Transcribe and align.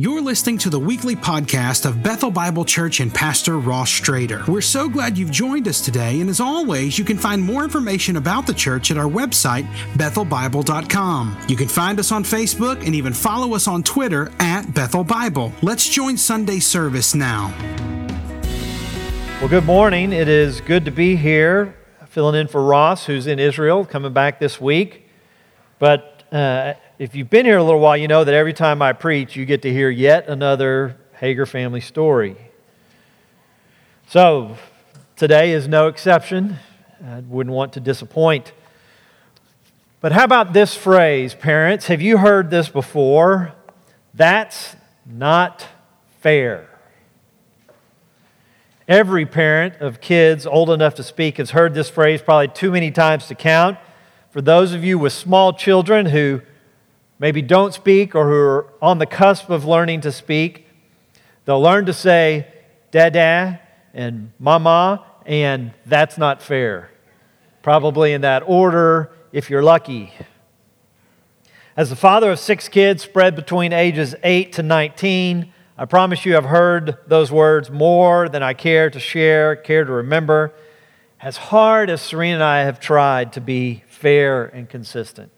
You're 0.00 0.22
listening 0.22 0.58
to 0.58 0.70
the 0.70 0.80
weekly 0.80 1.14
podcast 1.14 1.86
of 1.86 2.02
Bethel 2.02 2.32
Bible 2.32 2.64
Church 2.64 2.98
and 2.98 3.14
Pastor 3.14 3.60
Ross 3.60 3.88
Strader. 3.88 4.44
We're 4.48 4.60
so 4.60 4.88
glad 4.88 5.16
you've 5.16 5.30
joined 5.30 5.68
us 5.68 5.80
today, 5.80 6.20
and 6.20 6.28
as 6.28 6.40
always, 6.40 6.98
you 6.98 7.04
can 7.04 7.16
find 7.16 7.40
more 7.40 7.62
information 7.62 8.16
about 8.16 8.44
the 8.44 8.54
church 8.54 8.90
at 8.90 8.98
our 8.98 9.08
website, 9.08 9.62
bethelbible.com. 9.92 11.38
You 11.46 11.54
can 11.54 11.68
find 11.68 12.00
us 12.00 12.10
on 12.10 12.24
Facebook 12.24 12.84
and 12.84 12.92
even 12.92 13.12
follow 13.12 13.54
us 13.54 13.68
on 13.68 13.84
Twitter 13.84 14.32
at 14.40 14.74
Bethel 14.74 15.04
Bible. 15.04 15.52
Let's 15.62 15.88
join 15.88 16.16
Sunday 16.16 16.58
service 16.58 17.14
now. 17.14 17.54
Well, 19.38 19.48
good 19.48 19.64
morning. 19.64 20.12
It 20.12 20.26
is 20.26 20.60
good 20.60 20.84
to 20.86 20.90
be 20.90 21.14
here, 21.14 21.72
filling 22.08 22.34
in 22.34 22.48
for 22.48 22.64
Ross, 22.64 23.06
who's 23.06 23.28
in 23.28 23.38
Israel, 23.38 23.84
coming 23.84 24.12
back 24.12 24.40
this 24.40 24.60
week. 24.60 25.08
But 25.78 26.24
uh, 26.32 26.74
if 26.98 27.14
you've 27.16 27.30
been 27.30 27.44
here 27.44 27.58
a 27.58 27.64
little 27.64 27.80
while, 27.80 27.96
you 27.96 28.06
know 28.06 28.22
that 28.22 28.34
every 28.34 28.52
time 28.52 28.80
I 28.80 28.92
preach, 28.92 29.34
you 29.34 29.44
get 29.44 29.62
to 29.62 29.72
hear 29.72 29.90
yet 29.90 30.28
another 30.28 30.96
Hager 31.14 31.44
family 31.44 31.80
story. 31.80 32.36
So, 34.06 34.56
today 35.16 35.52
is 35.52 35.66
no 35.66 35.88
exception. 35.88 36.56
I 37.04 37.20
wouldn't 37.20 37.54
want 37.54 37.72
to 37.72 37.80
disappoint. 37.80 38.52
But 40.00 40.12
how 40.12 40.24
about 40.24 40.52
this 40.52 40.76
phrase, 40.76 41.34
parents? 41.34 41.86
Have 41.86 42.00
you 42.00 42.18
heard 42.18 42.50
this 42.50 42.68
before? 42.68 43.54
That's 44.12 44.76
not 45.04 45.66
fair. 46.20 46.68
Every 48.86 49.26
parent 49.26 49.76
of 49.80 50.00
kids 50.00 50.46
old 50.46 50.70
enough 50.70 50.94
to 50.96 51.02
speak 51.02 51.38
has 51.38 51.50
heard 51.50 51.74
this 51.74 51.88
phrase 51.88 52.22
probably 52.22 52.48
too 52.48 52.70
many 52.70 52.90
times 52.92 53.26
to 53.28 53.34
count. 53.34 53.78
For 54.30 54.40
those 54.42 54.72
of 54.72 54.84
you 54.84 54.98
with 54.98 55.12
small 55.12 55.52
children 55.54 56.06
who 56.06 56.42
maybe 57.18 57.42
don't 57.42 57.72
speak 57.74 58.14
or 58.14 58.28
who 58.28 58.34
are 58.34 58.72
on 58.82 58.98
the 58.98 59.06
cusp 59.06 59.50
of 59.50 59.64
learning 59.64 60.00
to 60.02 60.12
speak, 60.12 60.66
they'll 61.44 61.60
learn 61.60 61.86
to 61.86 61.92
say 61.92 62.46
dada 62.90 63.60
and 63.92 64.32
mama, 64.38 65.04
and 65.26 65.72
that's 65.86 66.18
not 66.18 66.42
fair. 66.42 66.90
Probably 67.62 68.12
in 68.12 68.20
that 68.22 68.42
order 68.46 69.12
if 69.32 69.50
you're 69.50 69.62
lucky. 69.62 70.12
As 71.76 71.90
the 71.90 71.96
father 71.96 72.30
of 72.30 72.38
six 72.38 72.68
kids 72.68 73.02
spread 73.02 73.34
between 73.34 73.72
ages 73.72 74.14
8 74.22 74.52
to 74.52 74.62
19, 74.62 75.52
I 75.76 75.84
promise 75.86 76.24
you 76.24 76.36
I've 76.36 76.44
heard 76.44 76.98
those 77.08 77.32
words 77.32 77.68
more 77.68 78.28
than 78.28 78.44
I 78.44 78.54
care 78.54 78.90
to 78.90 79.00
share, 79.00 79.56
care 79.56 79.84
to 79.84 79.90
remember. 79.90 80.54
As 81.20 81.36
hard 81.36 81.90
as 81.90 82.00
Serena 82.00 82.34
and 82.34 82.42
I 82.44 82.60
have 82.60 82.78
tried 82.78 83.32
to 83.32 83.40
be 83.40 83.82
fair 83.88 84.44
and 84.44 84.68
consistent. 84.68 85.32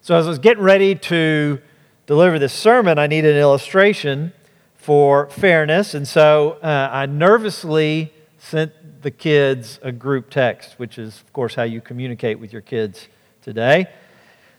So, 0.00 0.16
as 0.16 0.26
I 0.26 0.28
was 0.28 0.38
getting 0.38 0.62
ready 0.62 0.94
to 0.94 1.60
deliver 2.06 2.38
this 2.38 2.54
sermon, 2.54 2.98
I 2.98 3.06
needed 3.06 3.34
an 3.34 3.40
illustration 3.40 4.32
for 4.76 5.28
fairness. 5.28 5.92
And 5.92 6.08
so 6.08 6.52
uh, 6.62 6.88
I 6.90 7.04
nervously 7.04 8.10
sent 8.38 9.02
the 9.02 9.10
kids 9.10 9.78
a 9.82 9.92
group 9.92 10.30
text, 10.30 10.78
which 10.78 10.98
is, 10.98 11.20
of 11.20 11.32
course, 11.34 11.54
how 11.54 11.64
you 11.64 11.82
communicate 11.82 12.38
with 12.40 12.52
your 12.52 12.62
kids 12.62 13.08
today. 13.42 13.86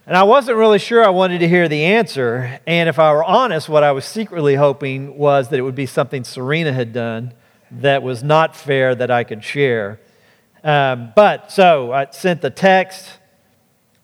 And 0.05 0.15
I 0.15 0.23
wasn't 0.23 0.57
really 0.57 0.77
sure 0.77 1.03
I 1.03 1.09
wanted 1.09 1.39
to 1.39 1.47
hear 1.47 1.67
the 1.67 1.83
answer. 1.83 2.59
And 2.67 2.89
if 2.89 2.99
I 2.99 3.11
were 3.13 3.23
honest, 3.23 3.69
what 3.69 3.83
I 3.83 3.91
was 3.91 4.05
secretly 4.05 4.55
hoping 4.55 5.17
was 5.17 5.49
that 5.49 5.57
it 5.57 5.63
would 5.63 5.75
be 5.75 5.85
something 5.87 6.23
Serena 6.23 6.73
had 6.73 6.93
done 6.93 7.33
that 7.71 8.03
was 8.03 8.23
not 8.23 8.55
fair 8.55 8.93
that 8.95 9.09
I 9.09 9.23
could 9.23 9.43
share. 9.43 9.99
Um, 10.63 11.13
but 11.15 11.51
so 11.51 11.91
I 11.91 12.07
sent 12.11 12.41
the 12.41 12.49
text 12.49 13.18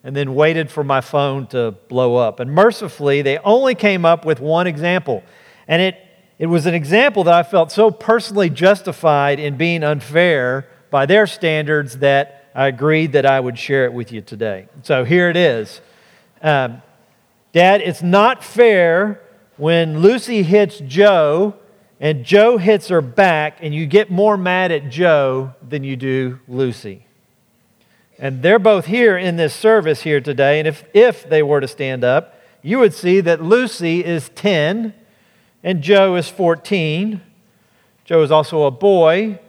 and 0.05 0.15
then 0.15 0.35
waited 0.35 0.69
for 0.69 0.83
my 0.83 1.01
phone 1.01 1.47
to 1.47 1.71
blow 1.89 2.15
up. 2.15 2.39
And 2.39 2.51
mercifully, 2.51 3.23
they 3.23 3.39
only 3.39 3.73
came 3.73 4.05
up 4.05 4.23
with 4.23 4.39
one 4.39 4.67
example. 4.67 5.23
And 5.67 5.81
it, 5.81 5.97
it 6.37 6.45
was 6.45 6.67
an 6.67 6.75
example 6.75 7.23
that 7.23 7.33
I 7.33 7.41
felt 7.41 7.71
so 7.71 7.89
personally 7.89 8.51
justified 8.51 9.39
in 9.39 9.57
being 9.57 9.83
unfair 9.83 10.67
by 10.91 11.07
their 11.07 11.25
standards 11.25 11.97
that 11.97 12.51
I 12.53 12.67
agreed 12.67 13.13
that 13.13 13.25
I 13.25 13.39
would 13.39 13.57
share 13.57 13.85
it 13.85 13.93
with 13.93 14.11
you 14.11 14.21
today. 14.21 14.67
So 14.83 15.03
here 15.03 15.29
it 15.29 15.35
is 15.35 15.81
um, 16.41 16.83
Dad, 17.51 17.81
it's 17.81 18.03
not 18.03 18.43
fair 18.43 19.21
when 19.57 19.99
Lucy 20.01 20.43
hits 20.43 20.79
Joe 20.79 21.55
and 21.99 22.23
Joe 22.23 22.57
hits 22.57 22.89
her 22.89 23.01
back, 23.01 23.59
and 23.61 23.73
you 23.73 23.85
get 23.87 24.11
more 24.11 24.35
mad 24.35 24.71
at 24.71 24.89
Joe 24.89 25.53
than 25.67 25.85
you 25.85 25.95
do 25.95 26.39
Lucy. 26.47 27.04
And 28.17 28.41
they're 28.41 28.59
both 28.59 28.85
here 28.85 29.17
in 29.17 29.35
this 29.35 29.53
service 29.53 30.03
here 30.03 30.21
today. 30.21 30.59
And 30.59 30.67
if, 30.67 30.85
if 30.93 31.27
they 31.27 31.43
were 31.43 31.59
to 31.59 31.67
stand 31.67 32.03
up, 32.03 32.39
you 32.61 32.79
would 32.79 32.93
see 32.93 33.19
that 33.21 33.43
Lucy 33.43 34.03
is 34.03 34.29
10 34.29 34.93
and 35.63 35.81
Joe 35.81 36.15
is 36.15 36.29
14. 36.29 37.21
Joe 38.05 38.23
is 38.23 38.31
also 38.31 38.63
a 38.63 38.71
boy. 38.71 39.39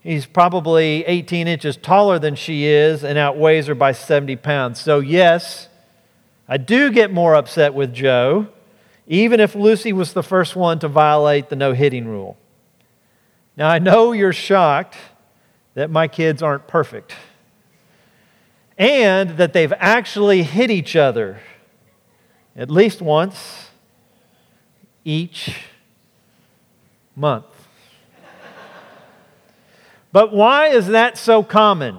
He's 0.00 0.26
probably 0.26 1.04
18 1.04 1.48
inches 1.48 1.76
taller 1.76 2.18
than 2.18 2.34
she 2.34 2.66
is 2.66 3.04
and 3.04 3.18
outweighs 3.18 3.66
her 3.66 3.74
by 3.74 3.92
70 3.92 4.36
pounds. 4.36 4.80
So, 4.80 5.00
yes, 5.00 5.68
I 6.48 6.58
do 6.58 6.90
get 6.90 7.12
more 7.12 7.34
upset 7.34 7.74
with 7.74 7.94
Joe, 7.94 8.48
even 9.06 9.40
if 9.40 9.54
Lucy 9.54 9.92
was 9.92 10.12
the 10.12 10.22
first 10.22 10.56
one 10.56 10.78
to 10.80 10.88
violate 10.88 11.48
the 11.48 11.56
no 11.56 11.72
hitting 11.72 12.06
rule. 12.06 12.36
Now, 13.56 13.68
I 13.68 13.78
know 13.78 14.12
you're 14.12 14.32
shocked 14.32 14.96
that 15.74 15.90
my 15.90 16.08
kids 16.08 16.42
aren't 16.42 16.66
perfect 16.66 17.14
and 18.80 19.36
that 19.36 19.52
they've 19.52 19.74
actually 19.76 20.42
hit 20.42 20.70
each 20.70 20.96
other 20.96 21.38
at 22.56 22.70
least 22.70 23.02
once 23.02 23.68
each 25.04 25.54
month. 27.14 27.44
but 30.12 30.32
why 30.32 30.68
is 30.68 30.86
that 30.86 31.18
so 31.18 31.42
common? 31.42 31.98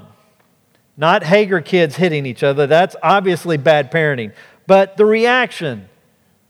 Not 0.97 1.23
Hager 1.23 1.61
kids 1.61 1.97
hitting 1.97 2.25
each 2.25 2.41
other, 2.41 2.65
that's 2.65 2.95
obviously 3.03 3.57
bad 3.57 3.91
parenting. 3.91 4.33
But 4.65 4.97
the 4.97 5.05
reaction, 5.05 5.87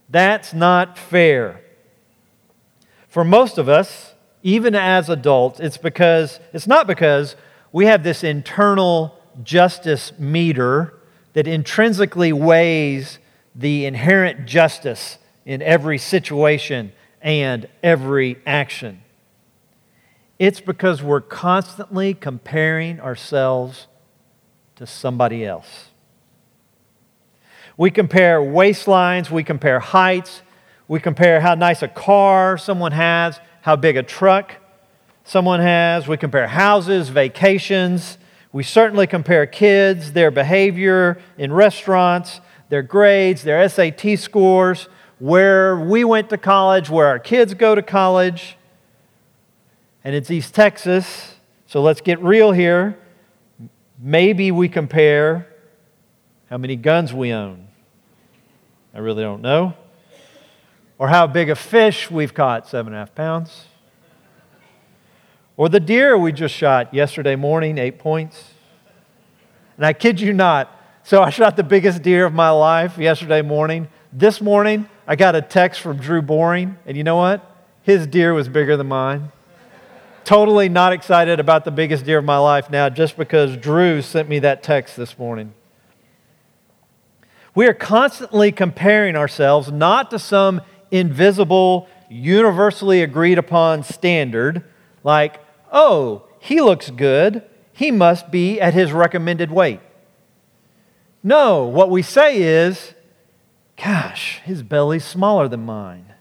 that's 0.09 0.53
not 0.53 0.97
fair. 0.97 1.59
For 3.09 3.25
most 3.25 3.57
of 3.57 3.67
us, 3.67 4.13
even 4.43 4.75
as 4.75 5.09
adults, 5.09 5.59
it's 5.59 5.77
because 5.77 6.39
it's 6.53 6.67
not 6.67 6.87
because 6.87 7.35
we 7.73 7.85
have 7.85 8.03
this 8.03 8.23
internal 8.23 9.20
justice 9.43 10.11
meter 10.19 10.93
that 11.33 11.47
intrinsically 11.47 12.33
weighs 12.33 13.19
the 13.55 13.85
inherent 13.85 14.45
justice 14.45 15.17
in 15.45 15.61
every 15.61 15.97
situation 15.97 16.91
and 17.21 17.67
every 17.83 18.37
action. 18.45 19.01
It's 20.39 20.59
because 20.59 21.03
we're 21.03 21.21
constantly 21.21 22.13
comparing 22.13 22.99
ourselves 22.99 23.87
to 24.75 24.87
somebody 24.87 25.45
else. 25.45 25.89
We 27.77 27.91
compare 27.91 28.39
waistlines, 28.39 29.29
we 29.29 29.43
compare 29.43 29.79
heights, 29.79 30.41
we 30.87 30.99
compare 30.99 31.39
how 31.39 31.55
nice 31.55 31.81
a 31.81 31.87
car 31.87 32.57
someone 32.57 32.91
has, 32.91 33.39
how 33.61 33.75
big 33.75 33.97
a 33.97 34.03
truck 34.03 34.55
someone 35.23 35.59
has, 35.59 36.07
we 36.07 36.17
compare 36.17 36.47
houses, 36.47 37.09
vacations, 37.09 38.17
we 38.53 38.63
certainly 38.63 39.07
compare 39.07 39.45
kids, 39.45 40.13
their 40.13 40.31
behavior 40.31 41.21
in 41.37 41.53
restaurants, 41.53 42.41
their 42.69 42.81
grades, 42.81 43.43
their 43.43 43.67
SAT 43.67 44.19
scores, 44.19 44.89
where 45.19 45.79
we 45.79 46.03
went 46.03 46.29
to 46.29 46.37
college, 46.37 46.89
where 46.89 47.07
our 47.07 47.19
kids 47.19 47.53
go 47.53 47.75
to 47.75 47.81
college. 47.81 48.57
And 50.03 50.15
it's 50.15 50.31
East 50.31 50.53
Texas, 50.55 51.35
so 51.67 51.81
let's 51.81 52.01
get 52.01 52.19
real 52.21 52.51
here. 52.51 52.97
Maybe 53.99 54.51
we 54.51 54.67
compare 54.67 55.47
how 56.49 56.57
many 56.57 56.75
guns 56.75 57.13
we 57.13 57.31
own. 57.31 57.67
I 58.93 58.99
really 58.99 59.23
don't 59.23 59.41
know. 59.41 59.75
Or 60.97 61.07
how 61.07 61.27
big 61.27 61.49
a 61.49 61.55
fish 61.55 62.11
we've 62.11 62.33
caught, 62.33 62.67
seven 62.67 62.93
and 62.93 62.97
a 62.97 62.99
half 62.99 63.15
pounds. 63.15 63.65
Or 65.61 65.69
the 65.69 65.79
deer 65.79 66.17
we 66.17 66.31
just 66.31 66.55
shot 66.55 66.91
yesterday 66.91 67.35
morning, 67.35 67.77
eight 67.77 67.99
points. 67.99 68.55
And 69.77 69.85
I 69.85 69.93
kid 69.93 70.19
you 70.19 70.33
not, 70.33 70.75
so 71.03 71.21
I 71.21 71.29
shot 71.29 71.55
the 71.55 71.61
biggest 71.61 72.01
deer 72.01 72.25
of 72.25 72.33
my 72.33 72.49
life 72.49 72.97
yesterday 72.97 73.43
morning. 73.43 73.87
This 74.11 74.41
morning, 74.41 74.89
I 75.05 75.15
got 75.15 75.35
a 75.35 75.41
text 75.43 75.79
from 75.81 75.97
Drew 75.97 76.23
Boring, 76.23 76.79
and 76.87 76.97
you 76.97 77.03
know 77.03 77.17
what? 77.17 77.45
His 77.83 78.07
deer 78.07 78.33
was 78.33 78.49
bigger 78.49 78.75
than 78.75 78.87
mine. 78.87 79.31
totally 80.23 80.67
not 80.67 80.93
excited 80.93 81.39
about 81.39 81.63
the 81.63 81.69
biggest 81.69 82.05
deer 82.05 82.17
of 82.17 82.25
my 82.25 82.39
life 82.39 82.71
now 82.71 82.89
just 82.89 83.15
because 83.15 83.55
Drew 83.55 84.01
sent 84.01 84.27
me 84.27 84.39
that 84.39 84.63
text 84.63 84.97
this 84.97 85.19
morning. 85.19 85.53
We 87.53 87.67
are 87.67 87.75
constantly 87.75 88.51
comparing 88.51 89.15
ourselves 89.15 89.71
not 89.71 90.09
to 90.09 90.17
some 90.17 90.61
invisible, 90.89 91.87
universally 92.09 93.03
agreed 93.03 93.37
upon 93.37 93.83
standard 93.83 94.63
like, 95.03 95.39
oh, 95.71 96.23
he 96.39 96.61
looks 96.61 96.89
good. 96.89 97.43
He 97.73 97.91
must 97.91 98.31
be 98.31 98.59
at 98.59 98.73
his 98.73 98.91
recommended 98.91 99.51
weight. 99.51 99.79
No, 101.23 101.65
what 101.65 101.89
we 101.89 102.01
say 102.01 102.41
is, 102.41 102.93
gosh, 103.81 104.39
his 104.43 104.63
belly's 104.63 105.05
smaller 105.05 105.47
than 105.47 105.65
mine. 105.65 106.13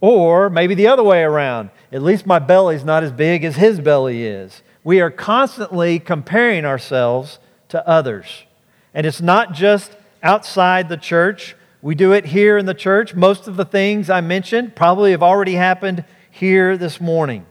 Or 0.00 0.50
maybe 0.50 0.74
the 0.74 0.88
other 0.88 1.02
way 1.02 1.22
around. 1.22 1.70
At 1.92 2.02
least 2.02 2.26
my 2.26 2.38
belly's 2.38 2.84
not 2.84 3.02
as 3.02 3.12
big 3.12 3.44
as 3.44 3.56
his 3.56 3.80
belly 3.80 4.24
is. 4.24 4.62
We 4.84 5.00
are 5.00 5.10
constantly 5.10 5.98
comparing 5.98 6.64
ourselves 6.64 7.38
to 7.68 7.86
others. 7.88 8.44
And 8.92 9.06
it's 9.06 9.20
not 9.20 9.52
just 9.52 9.96
outside 10.22 10.88
the 10.88 10.96
church. 10.96 11.56
We 11.80 11.94
do 11.94 12.12
it 12.12 12.26
here 12.26 12.58
in 12.58 12.66
the 12.66 12.74
church. 12.74 13.14
Most 13.14 13.48
of 13.48 13.56
the 13.56 13.64
things 13.64 14.10
I 14.10 14.20
mentioned 14.20 14.76
probably 14.76 15.12
have 15.12 15.22
already 15.22 15.54
happened 15.54 16.04
here 16.30 16.76
this 16.76 17.00
morning. 17.00 17.46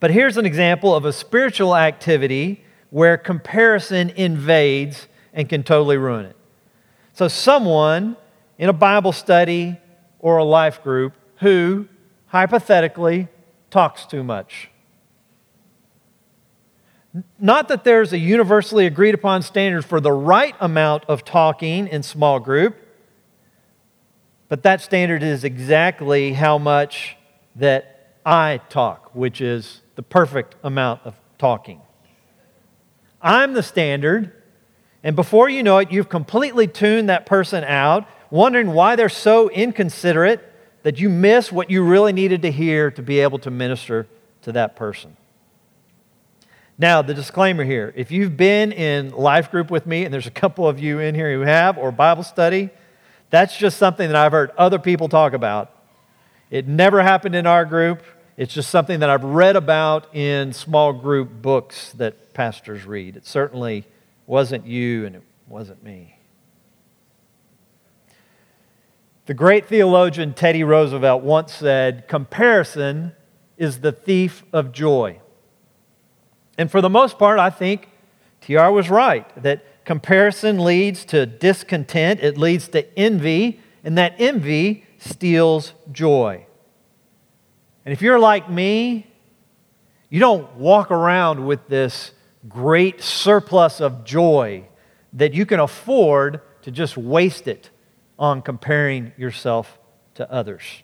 But 0.00 0.12
here's 0.12 0.36
an 0.36 0.46
example 0.46 0.94
of 0.94 1.04
a 1.04 1.12
spiritual 1.12 1.76
activity 1.76 2.64
where 2.90 3.16
comparison 3.16 4.10
invades 4.10 5.08
and 5.32 5.48
can 5.48 5.62
totally 5.62 5.96
ruin 5.96 6.26
it. 6.26 6.36
So, 7.12 7.28
someone 7.28 8.16
in 8.58 8.68
a 8.68 8.72
Bible 8.72 9.12
study 9.12 9.76
or 10.20 10.38
a 10.38 10.44
life 10.44 10.82
group 10.82 11.14
who, 11.40 11.88
hypothetically, 12.26 13.28
talks 13.70 14.06
too 14.06 14.22
much. 14.22 14.70
Not 17.38 17.68
that 17.68 17.84
there's 17.84 18.12
a 18.12 18.18
universally 18.18 18.86
agreed 18.86 19.14
upon 19.14 19.42
standard 19.42 19.84
for 19.84 20.00
the 20.00 20.12
right 20.12 20.54
amount 20.60 21.04
of 21.06 21.24
talking 21.24 21.88
in 21.88 22.02
small 22.02 22.38
group, 22.38 22.76
but 24.48 24.62
that 24.62 24.80
standard 24.80 25.22
is 25.22 25.44
exactly 25.44 26.34
how 26.34 26.58
much 26.58 27.16
that 27.56 28.14
I 28.24 28.60
talk, 28.68 29.10
which 29.14 29.40
is 29.40 29.80
the 29.98 30.02
perfect 30.04 30.54
amount 30.62 31.00
of 31.04 31.16
talking. 31.38 31.80
I'm 33.20 33.52
the 33.52 33.64
standard, 33.64 34.32
and 35.02 35.16
before 35.16 35.48
you 35.48 35.64
know 35.64 35.78
it, 35.78 35.90
you've 35.90 36.08
completely 36.08 36.68
tuned 36.68 37.08
that 37.08 37.26
person 37.26 37.64
out, 37.64 38.06
wondering 38.30 38.70
why 38.74 38.94
they're 38.94 39.08
so 39.08 39.50
inconsiderate 39.50 40.40
that 40.84 41.00
you 41.00 41.08
miss 41.08 41.50
what 41.50 41.68
you 41.68 41.82
really 41.82 42.12
needed 42.12 42.42
to 42.42 42.52
hear 42.52 42.92
to 42.92 43.02
be 43.02 43.18
able 43.18 43.40
to 43.40 43.50
minister 43.50 44.06
to 44.42 44.52
that 44.52 44.76
person. 44.76 45.16
Now, 46.78 47.02
the 47.02 47.12
disclaimer 47.12 47.64
here 47.64 47.92
if 47.96 48.12
you've 48.12 48.36
been 48.36 48.70
in 48.70 49.10
life 49.10 49.50
group 49.50 49.68
with 49.68 49.84
me, 49.84 50.04
and 50.04 50.14
there's 50.14 50.28
a 50.28 50.30
couple 50.30 50.68
of 50.68 50.78
you 50.78 51.00
in 51.00 51.16
here 51.16 51.34
who 51.34 51.40
have, 51.40 51.76
or 51.76 51.90
Bible 51.90 52.22
study, 52.22 52.70
that's 53.30 53.56
just 53.56 53.78
something 53.78 54.06
that 54.06 54.16
I've 54.16 54.30
heard 54.30 54.52
other 54.56 54.78
people 54.78 55.08
talk 55.08 55.32
about. 55.32 55.74
It 56.52 56.68
never 56.68 57.02
happened 57.02 57.34
in 57.34 57.48
our 57.48 57.64
group. 57.64 58.04
It's 58.38 58.54
just 58.54 58.70
something 58.70 59.00
that 59.00 59.10
I've 59.10 59.24
read 59.24 59.56
about 59.56 60.14
in 60.14 60.52
small 60.52 60.92
group 60.92 61.42
books 61.42 61.90
that 61.94 62.34
pastors 62.34 62.86
read. 62.86 63.16
It 63.16 63.26
certainly 63.26 63.84
wasn't 64.28 64.64
you 64.64 65.06
and 65.06 65.16
it 65.16 65.22
wasn't 65.48 65.82
me. 65.82 66.16
The 69.26 69.34
great 69.34 69.66
theologian 69.66 70.34
Teddy 70.34 70.62
Roosevelt 70.62 71.24
once 71.24 71.52
said, 71.52 72.06
Comparison 72.06 73.10
is 73.56 73.80
the 73.80 73.90
thief 73.90 74.44
of 74.52 74.70
joy. 74.70 75.18
And 76.56 76.70
for 76.70 76.80
the 76.80 76.88
most 76.88 77.18
part, 77.18 77.40
I 77.40 77.50
think 77.50 77.88
TR 78.40 78.70
was 78.70 78.88
right 78.88 79.26
that 79.42 79.84
comparison 79.84 80.62
leads 80.62 81.04
to 81.06 81.26
discontent, 81.26 82.20
it 82.20 82.38
leads 82.38 82.68
to 82.68 82.86
envy, 82.96 83.58
and 83.82 83.98
that 83.98 84.14
envy 84.20 84.86
steals 84.98 85.72
joy. 85.90 86.44
And 87.88 87.94
if 87.94 88.02
you're 88.02 88.18
like 88.18 88.50
me, 88.50 89.06
you 90.10 90.20
don't 90.20 90.56
walk 90.56 90.90
around 90.90 91.46
with 91.46 91.68
this 91.68 92.12
great 92.46 93.00
surplus 93.00 93.80
of 93.80 94.04
joy 94.04 94.68
that 95.14 95.32
you 95.32 95.46
can 95.46 95.58
afford 95.58 96.42
to 96.62 96.70
just 96.70 96.98
waste 96.98 97.48
it 97.48 97.70
on 98.18 98.42
comparing 98.42 99.12
yourself 99.16 99.78
to 100.16 100.30
others. 100.30 100.82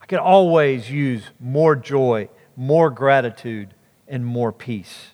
I 0.00 0.06
could 0.06 0.20
always 0.20 0.88
use 0.88 1.24
more 1.40 1.74
joy 1.74 2.28
more 2.56 2.90
gratitude, 2.90 3.74
and 4.08 4.24
more 4.24 4.50
peace. 4.50 5.10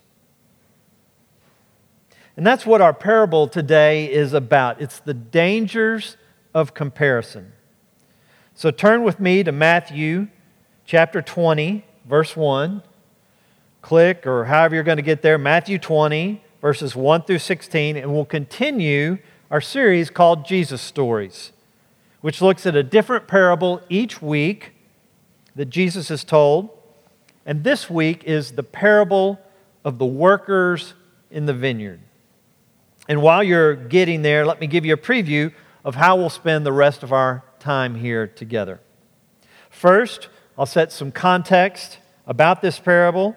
And 2.37 2.47
that's 2.47 2.65
what 2.65 2.81
our 2.81 2.95
parable 2.95 3.49
today 3.49 4.11
is 4.11 4.33
about. 4.33 4.81
It's 4.81 5.01
the 5.01 5.15
dangers 5.15 6.17
of 6.55 6.73
comparison. 6.73 7.53
So 8.55 8.71
turn 8.71 9.03
with 9.03 9.19
me 9.19 9.43
to 9.45 9.51
Matthew 9.51 10.29
chapter 10.85 11.23
20, 11.23 11.85
verse 12.05 12.37
1. 12.37 12.83
Click, 13.81 14.27
or 14.27 14.45
however 14.45 14.75
you're 14.75 14.85
going 14.85 14.99
to 14.99 15.03
get 15.03 15.23
there, 15.23 15.39
Matthew 15.39 15.79
20, 15.79 16.43
verses 16.61 16.95
1 16.95 17.23
through 17.23 17.39
16, 17.39 17.97
and 17.97 18.13
we'll 18.13 18.27
continue 18.27 19.19
our 19.51 19.63
series 19.63 20.11
called 20.11 20.45
Jesus 20.45 20.83
Stories, 20.83 21.53
which 22.21 22.43
looks 22.43 22.67
at 22.67 22.77
a 22.77 22.83
different 22.83 23.27
parable 23.27 23.81
each 23.89 24.21
week 24.21 24.73
that 25.57 25.71
Jesus 25.71 26.09
has 26.09 26.23
told. 26.23 26.69
And 27.47 27.65
this 27.65 27.89
week 27.89 28.23
is 28.25 28.53
the 28.53 28.63
parable 28.63 29.41
of 29.83 29.99
the 29.99 30.07
workers 30.07 30.93
in 31.31 31.47
the 31.47 31.55
vineyard. 31.55 32.01
And 33.09 33.23
while 33.23 33.43
you're 33.43 33.75
getting 33.75 34.21
there, 34.21 34.45
let 34.45 34.61
me 34.61 34.67
give 34.67 34.85
you 34.85 34.93
a 34.93 34.99
preview 34.99 35.53
of 35.85 35.95
how 35.95 36.17
we'll 36.17 36.31
spend 36.31 36.67
the 36.67 36.73
rest 36.73 37.03
of 37.03 37.13
our 37.13 37.43
time 37.63 37.95
here 37.95 38.27
together. 38.27 38.81
First, 39.71 40.29
I'll 40.59 40.67
set 40.67 40.93
some 40.93 41.13
context 41.13 41.99
about 42.27 42.61
this 42.61 42.79
parable. 42.79 43.37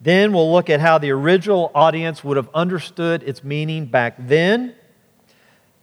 Then 0.00 0.32
we'll 0.32 0.50
look 0.50 0.70
at 0.70 0.80
how 0.80 0.98
the 0.98 1.10
original 1.10 1.70
audience 1.74 2.24
would 2.24 2.36
have 2.36 2.48
understood 2.54 3.22
its 3.22 3.44
meaning 3.44 3.86
back 3.86 4.16
then. 4.18 4.74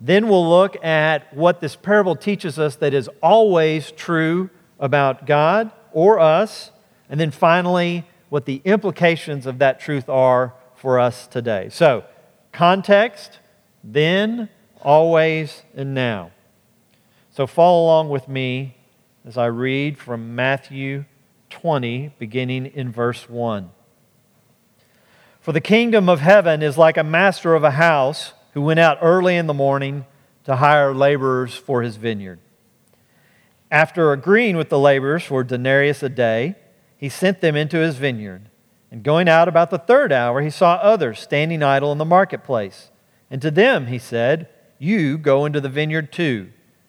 Then 0.02 0.28
we'll 0.28 0.48
look 0.50 0.84
at 0.84 1.34
what 1.34 1.62
this 1.62 1.76
parable 1.76 2.16
teaches 2.16 2.60
us 2.60 2.76
that 2.78 2.94
is 2.94 3.10
always 3.22 3.92
true 3.92 4.50
about 4.80 5.26
God 5.26 5.72
or 5.92 6.20
us. 6.20 6.72
And 7.10 7.20
then 7.20 7.32
finally, 7.32 8.06
what 8.30 8.46
the 8.46 8.62
implications 8.66 9.46
of 9.46 9.60
that 9.60 9.80
truth 9.80 10.10
are 10.10 10.54
for 10.76 11.00
us 11.00 11.28
today. 11.28 11.70
So, 11.70 12.04
context, 12.52 13.40
then, 13.84 14.50
always, 14.82 15.64
and 15.76 15.94
now. 15.94 16.32
So, 17.38 17.46
follow 17.46 17.84
along 17.84 18.10
with 18.10 18.28
me 18.28 18.78
as 19.24 19.38
I 19.38 19.46
read 19.46 20.00
from 20.00 20.34
Matthew 20.34 21.06
20, 21.52 22.16
beginning 22.18 22.66
in 22.66 22.92
verse 22.92 23.30
1. 23.30 23.70
For 25.40 25.52
the 25.52 25.62
kingdom 25.62 26.10
of 26.10 26.20
heaven 26.20 26.64
is 26.64 26.80
like 26.80 26.98
a 26.98 27.04
master 27.04 27.54
of 27.54 27.64
a 27.64 27.70
house 27.70 28.34
who 28.54 28.64
went 28.64 28.80
out 28.80 28.98
early 29.04 29.36
in 29.36 29.46
the 29.46 29.54
morning 29.54 30.08
to 30.46 30.56
hire 30.56 30.96
laborers 30.96 31.54
for 31.54 31.84
his 31.84 31.98
vineyard. 31.98 32.40
After 33.70 34.14
agreeing 34.14 34.58
with 34.58 34.70
the 34.70 34.80
laborers 34.80 35.26
for 35.26 35.44
denarius 35.44 36.02
a 36.02 36.10
day, 36.10 36.56
he 36.98 37.08
sent 37.08 37.42
them 37.42 37.56
into 37.56 37.78
his 37.78 37.98
vineyard. 37.98 38.50
And 38.90 39.04
going 39.04 39.30
out 39.30 39.48
about 39.48 39.70
the 39.70 39.78
third 39.78 40.12
hour, 40.12 40.42
he 40.42 40.50
saw 40.50 40.74
others 40.78 41.20
standing 41.20 41.62
idle 41.62 41.92
in 41.92 42.00
the 42.00 42.04
marketplace. 42.04 42.90
And 43.30 43.44
to 43.44 43.52
them 43.52 43.86
he 43.86 44.00
said, 44.00 44.50
You 44.80 45.20
go 45.20 45.46
into 45.46 45.62
the 45.62 45.70
vineyard 45.70 46.12
too, 46.12 46.50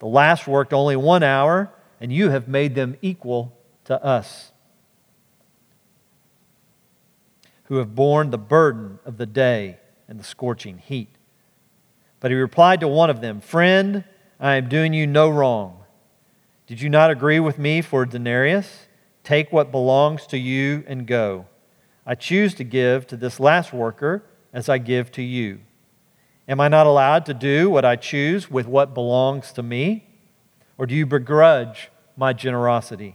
The 0.00 0.06
last 0.06 0.48
worked 0.48 0.72
only 0.72 0.96
one 0.96 1.22
hour, 1.22 1.70
and 2.00 2.12
you 2.12 2.30
have 2.30 2.48
made 2.48 2.74
them 2.74 2.96
equal 3.02 3.56
to 3.84 4.02
us, 4.02 4.50
who 7.64 7.76
have 7.76 7.94
borne 7.94 8.30
the 8.30 8.38
burden 8.38 8.98
of 9.04 9.18
the 9.18 9.26
day 9.26 9.78
and 10.08 10.18
the 10.18 10.24
scorching 10.24 10.78
heat. 10.78 11.10
But 12.18 12.30
he 12.30 12.36
replied 12.36 12.80
to 12.80 12.88
one 12.88 13.10
of 13.10 13.20
them, 13.20 13.40
Friend, 13.40 14.04
I 14.40 14.56
am 14.56 14.68
doing 14.68 14.94
you 14.94 15.06
no 15.06 15.28
wrong. 15.28 15.84
Did 16.66 16.80
you 16.80 16.88
not 16.88 17.10
agree 17.10 17.40
with 17.40 17.58
me 17.58 17.82
for 17.82 18.02
a 18.02 18.08
denarius? 18.08 18.86
Take 19.22 19.52
what 19.52 19.70
belongs 19.70 20.26
to 20.28 20.38
you 20.38 20.82
and 20.86 21.06
go. 21.06 21.46
I 22.06 22.14
choose 22.14 22.54
to 22.54 22.64
give 22.64 23.06
to 23.08 23.16
this 23.16 23.38
last 23.38 23.72
worker 23.72 24.24
as 24.52 24.68
I 24.68 24.78
give 24.78 25.12
to 25.12 25.22
you. 25.22 25.60
Am 26.50 26.60
I 26.60 26.66
not 26.66 26.88
allowed 26.88 27.26
to 27.26 27.34
do 27.34 27.70
what 27.70 27.84
I 27.84 27.94
choose 27.94 28.50
with 28.50 28.66
what 28.66 28.92
belongs 28.92 29.52
to 29.52 29.62
me? 29.62 30.08
Or 30.76 30.84
do 30.84 30.96
you 30.96 31.06
begrudge 31.06 31.90
my 32.16 32.32
generosity? 32.32 33.14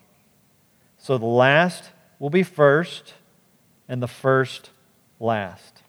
So 0.98 1.18
the 1.18 1.26
last 1.26 1.92
will 2.18 2.30
be 2.30 2.44
first, 2.44 3.14
and 3.90 4.02
the 4.02 4.08
first 4.08 4.70
last. 5.20 5.84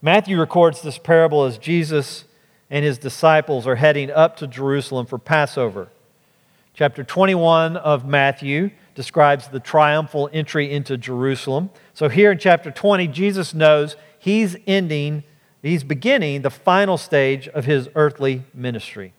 Matthew 0.00 0.40
records 0.40 0.80
this 0.80 0.96
parable 0.96 1.44
as 1.44 1.58
Jesus 1.58 2.24
and 2.70 2.82
his 2.82 2.96
disciples 2.96 3.66
are 3.66 3.76
heading 3.76 4.10
up 4.10 4.36
to 4.38 4.46
Jerusalem 4.46 5.04
for 5.04 5.18
Passover. 5.18 5.88
Chapter 6.72 7.04
21 7.04 7.76
of 7.76 8.06
Matthew 8.06 8.70
describes 8.94 9.48
the 9.48 9.60
triumphal 9.60 10.30
entry 10.32 10.72
into 10.72 10.96
Jerusalem. 10.96 11.68
So 11.92 12.08
here 12.08 12.32
in 12.32 12.38
chapter 12.38 12.70
20, 12.70 13.06
Jesus 13.08 13.52
knows 13.52 13.96
he's 14.24 14.56
ending, 14.66 15.22
he's 15.60 15.84
beginning 15.84 16.40
the 16.40 16.50
final 16.50 16.96
stage 16.96 17.46
of 17.48 17.66
his 17.66 17.90
earthly 17.94 18.42
ministry. 18.54 19.12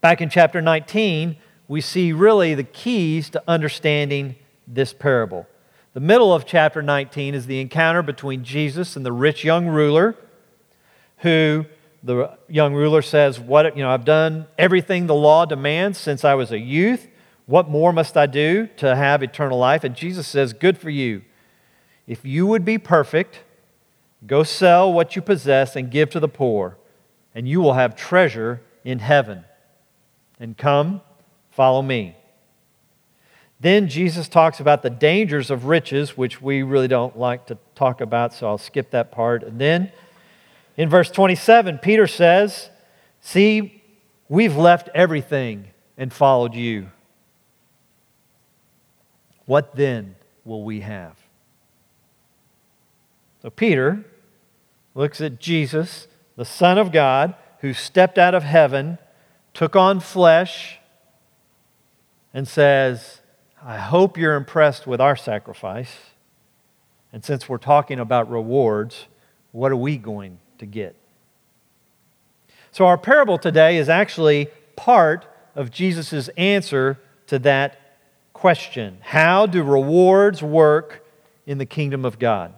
Back 0.00 0.20
in 0.20 0.28
chapter 0.28 0.60
19, 0.60 1.36
we 1.68 1.80
see 1.80 2.12
really 2.12 2.54
the 2.54 2.64
keys 2.64 3.30
to 3.30 3.42
understanding 3.46 4.34
this 4.66 4.92
parable. 4.92 5.46
The 5.94 6.00
middle 6.00 6.34
of 6.34 6.44
chapter 6.44 6.82
19 6.82 7.36
is 7.36 7.46
the 7.46 7.60
encounter 7.60 8.02
between 8.02 8.42
Jesus 8.42 8.96
and 8.96 9.06
the 9.06 9.12
rich 9.12 9.44
young 9.44 9.68
ruler 9.68 10.16
who 11.18 11.66
the 12.02 12.36
young 12.48 12.74
ruler 12.74 13.00
says, 13.00 13.38
What, 13.38 13.76
you 13.76 13.84
know, 13.84 13.90
I've 13.90 14.04
done 14.04 14.46
everything 14.58 15.06
the 15.06 15.14
law 15.14 15.44
demands 15.44 15.98
since 15.98 16.24
I 16.24 16.34
was 16.34 16.50
a 16.50 16.58
youth. 16.58 17.06
What 17.46 17.68
more 17.68 17.92
must 17.92 18.16
I 18.16 18.26
do 18.26 18.66
to 18.78 18.96
have 18.96 19.22
eternal 19.22 19.56
life? 19.56 19.84
And 19.84 19.94
Jesus 19.94 20.26
says, 20.26 20.52
Good 20.52 20.78
for 20.78 20.90
you. 20.90 21.22
If 22.08 22.24
you 22.24 22.44
would 22.48 22.64
be 22.64 22.78
perfect, 22.78 23.40
go 24.26 24.42
sell 24.42 24.92
what 24.92 25.16
you 25.16 25.22
possess 25.22 25.76
and 25.76 25.90
give 25.90 26.10
to 26.10 26.20
the 26.20 26.28
poor, 26.28 26.76
and 27.34 27.48
you 27.48 27.60
will 27.60 27.74
have 27.74 27.96
treasure 27.96 28.60
in 28.84 28.98
heaven. 28.98 29.44
And 30.38 30.56
come, 30.56 31.00
follow 31.50 31.82
me. 31.82 32.16
Then 33.60 33.88
Jesus 33.88 34.28
talks 34.28 34.58
about 34.58 34.82
the 34.82 34.90
dangers 34.90 35.50
of 35.50 35.66
riches, 35.66 36.16
which 36.16 36.42
we 36.42 36.62
really 36.62 36.88
don't 36.88 37.16
like 37.16 37.46
to 37.46 37.58
talk 37.76 38.00
about, 38.00 38.34
so 38.34 38.48
I'll 38.48 38.58
skip 38.58 38.90
that 38.90 39.12
part. 39.12 39.44
And 39.44 39.60
then 39.60 39.92
in 40.76 40.88
verse 40.88 41.10
27, 41.10 41.78
Peter 41.78 42.08
says, 42.08 42.70
See, 43.20 43.82
we've 44.28 44.56
left 44.56 44.88
everything 44.94 45.68
and 45.96 46.12
followed 46.12 46.54
you. 46.54 46.90
What 49.46 49.76
then 49.76 50.16
will 50.44 50.64
we 50.64 50.80
have? 50.80 51.16
So 53.42 53.50
Peter 53.50 54.04
looks 54.94 55.20
at 55.20 55.38
Jesus, 55.38 56.08
the 56.36 56.44
Son 56.44 56.78
of 56.78 56.92
God, 56.92 57.34
who 57.60 57.72
stepped 57.72 58.18
out 58.18 58.34
of 58.34 58.42
heaven, 58.42 58.98
took 59.54 59.76
on 59.76 60.00
flesh, 60.00 60.78
and 62.34 62.48
says, 62.48 63.20
I 63.64 63.78
hope 63.78 64.16
you're 64.16 64.34
impressed 64.34 64.86
with 64.86 65.00
our 65.00 65.16
sacrifice. 65.16 65.96
And 67.12 67.24
since 67.24 67.48
we're 67.48 67.58
talking 67.58 68.00
about 68.00 68.30
rewards, 68.30 69.06
what 69.52 69.70
are 69.70 69.76
we 69.76 69.98
going 69.98 70.38
to 70.58 70.66
get. 70.66 70.96
So, 72.70 72.86
our 72.86 72.96
parable 72.96 73.36
today 73.36 73.76
is 73.76 73.88
actually 73.88 74.48
part 74.76 75.26
of 75.54 75.70
Jesus' 75.70 76.28
answer 76.38 76.98
to 77.26 77.38
that 77.40 77.78
question 78.32 78.98
How 79.02 79.46
do 79.46 79.62
rewards 79.62 80.42
work 80.42 81.04
in 81.46 81.58
the 81.58 81.66
kingdom 81.66 82.04
of 82.04 82.18
God? 82.18 82.54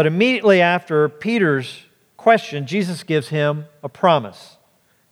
But 0.00 0.06
immediately 0.06 0.62
after 0.62 1.10
Peter's 1.10 1.82
question, 2.16 2.66
Jesus 2.66 3.02
gives 3.02 3.28
him 3.28 3.66
a 3.82 3.88
promise. 3.90 4.56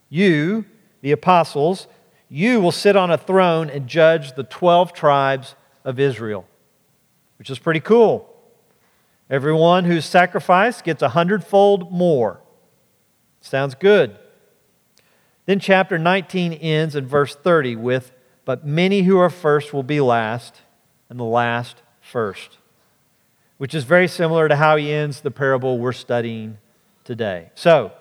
You, 0.09 0.65
the 1.01 1.11
apostles, 1.11 1.85
you 2.27 2.59
will 2.59 2.71
sit 2.71 2.95
on 2.95 3.11
a 3.11 3.17
throne 3.19 3.69
and 3.69 3.85
judge 3.85 4.33
the 4.33 4.41
12 4.41 4.93
tribes 4.93 5.53
of 5.85 5.99
Israel, 5.99 6.47
which 7.37 7.51
is 7.51 7.59
pretty 7.59 7.81
cool. 7.81 8.35
Everyone 9.29 9.85
who's 9.85 10.05
sacrificed 10.05 10.83
gets 10.85 11.03
a 11.03 11.09
hundredfold 11.09 11.91
more. 11.91 12.41
Sounds 13.41 13.75
good. 13.75 14.17
Then 15.45 15.59
chapter 15.59 15.99
19 15.99 16.51
ends 16.51 16.95
in 16.95 17.05
verse 17.05 17.35
30 17.35 17.75
with, 17.75 18.11
But 18.43 18.65
many 18.65 19.03
who 19.03 19.19
are 19.19 19.29
first 19.29 19.71
will 19.71 19.83
be 19.83 20.01
last, 20.01 20.61
and 21.09 21.19
the 21.19 21.25
last 21.25 21.83
first, 22.01 22.57
which 23.59 23.75
is 23.75 23.83
very 23.83 24.07
similar 24.07 24.47
to 24.47 24.55
how 24.55 24.77
he 24.77 24.89
ends 24.89 25.19
the 25.19 25.29
parable 25.29 25.77
we're 25.77 25.91
studying 25.91 26.57
today. 27.03 27.51
So, 27.55 27.91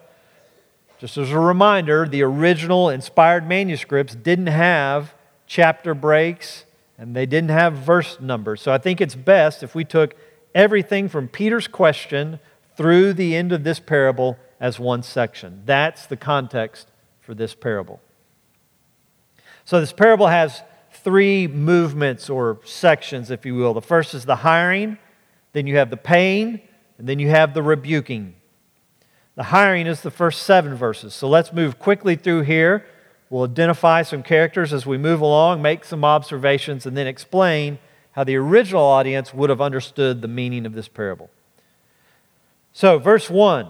just 1.01 1.19
as 1.19 1.31
a 1.33 1.39
reminder, 1.39 2.07
the 2.07 2.23
original 2.23 2.89
inspired 2.89 3.47
manuscripts 3.47 4.15
didn't 4.15 4.47
have 4.47 5.15
chapter 5.49 5.95
breaks 5.95 6.65
and 6.97 7.15
they 7.15 7.27
didn't 7.27 7.51
have 7.51 7.75
verse 7.75 8.21
numbers. 8.21 8.63
So 8.63 8.73
I 8.73 8.79
think 8.79 9.01
it's 9.01 9.17
best 9.17 9.65
if 9.65 9.75
we 9.75 9.85
took 9.85 10.15
everything 10.55 11.09
from 11.09 11.27
Peter's 11.27 11.67
question 11.67 12.39
through 12.77 13.15
the 13.15 13.35
end 13.35 13.53
of 13.53 13.65
this 13.65 13.81
parable 13.81 14.39
as 14.61 14.79
one 14.79 15.03
section. 15.03 15.63
That's 15.65 16.07
the 16.07 16.17
context 16.17 16.89
for 17.21 17.35
this 17.35 17.55
parable. 17.55 18.01
So, 19.65 19.81
this 19.81 19.93
parable 19.93 20.29
has 20.29 20.63
three 20.93 21.49
movements 21.49 22.31
or 22.31 22.61
sections, 22.65 23.31
if 23.31 23.45
you 23.45 23.57
will. 23.57 23.75
The 23.75 23.83
first 23.83 24.15
is 24.15 24.25
the 24.25 24.37
hiring, 24.37 24.99
then 25.53 25.67
you 25.67 25.77
have 25.77 25.91
the 25.91 25.97
pain, 25.97 26.61
and 26.99 27.09
then 27.09 27.19
you 27.19 27.29
have 27.29 27.55
the 27.55 27.63
rebuking. 27.63 28.35
The 29.35 29.45
hiring 29.45 29.87
is 29.87 30.03
the 30.03 30.11
first 30.11 30.43
seven 30.43 30.75
verses. 30.75 31.15
So, 31.15 31.29
let's 31.29 31.53
move 31.53 31.79
quickly 31.79 32.17
through 32.17 32.43
here. 32.43 32.85
We'll 33.31 33.45
identify 33.45 34.03
some 34.03 34.23
characters 34.23 34.73
as 34.73 34.87
we 34.87 34.99
move 34.99 35.21
along, 35.21 35.61
make 35.63 35.85
some 35.85 36.05
observations, 36.05 36.87
and 36.87 36.97
then 36.97 37.07
explain 37.07 37.79
how 38.13 38.25
the 38.25 38.37
original 38.37 38.83
audience 38.83 39.33
would 39.33 39.51
have 39.51 39.61
understood 39.61 40.23
the 40.23 40.29
meaning 40.29 40.67
of 40.67 40.73
this 40.73 40.89
parable. 40.89 41.31
So, 42.73 42.99
verse 42.99 43.29
1 43.29 43.69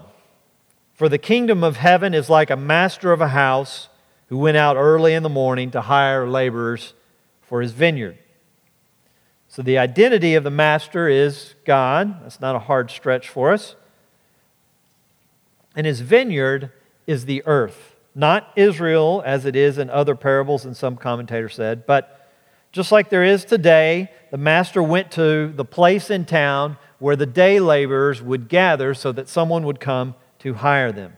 For 0.93 1.09
the 1.09 1.17
kingdom 1.17 1.63
of 1.63 1.77
heaven 1.77 2.13
is 2.13 2.29
like 2.29 2.49
a 2.49 2.55
master 2.55 3.11
of 3.11 3.21
a 3.21 3.29
house 3.29 3.89
who 4.27 4.37
went 4.37 4.57
out 4.57 4.77
early 4.77 5.13
in 5.13 5.23
the 5.23 5.29
morning 5.29 5.71
to 5.71 5.81
hire 5.81 6.27
laborers 6.27 6.93
for 7.41 7.61
his 7.61 7.73
vineyard. 7.73 8.17
So, 9.51 9.63
the 9.63 9.79
identity 9.79 10.35
of 10.35 10.43
the 10.43 10.51
master 10.51 11.09
is 11.09 11.55
God. 11.65 12.21
That's 12.21 12.39
not 12.39 12.55
a 12.55 12.59
hard 12.59 12.91
stretch 12.91 13.27
for 13.27 13.51
us. 13.51 13.75
And 15.75 15.87
his 15.87 16.01
vineyard 16.01 16.71
is 17.07 17.25
the 17.25 17.41
earth. 17.47 17.95
Not 18.13 18.51
Israel, 18.55 19.23
as 19.25 19.45
it 19.45 19.55
is 19.55 19.79
in 19.79 19.89
other 19.89 20.13
parables, 20.13 20.65
and 20.65 20.77
some 20.77 20.97
commentators 20.97 21.55
said, 21.55 21.87
but 21.87 22.29
just 22.71 22.91
like 22.91 23.09
there 23.09 23.23
is 23.23 23.43
today, 23.43 24.11
the 24.29 24.37
master 24.37 24.83
went 24.83 25.11
to 25.13 25.47
the 25.47 25.65
place 25.65 26.11
in 26.11 26.25
town 26.25 26.77
where 26.99 27.15
the 27.15 27.25
day 27.25 27.59
laborers 27.59 28.21
would 28.21 28.49
gather 28.49 28.93
so 28.93 29.11
that 29.11 29.27
someone 29.27 29.65
would 29.65 29.79
come 29.79 30.13
to 30.39 30.53
hire 30.53 30.91
them. 30.91 31.13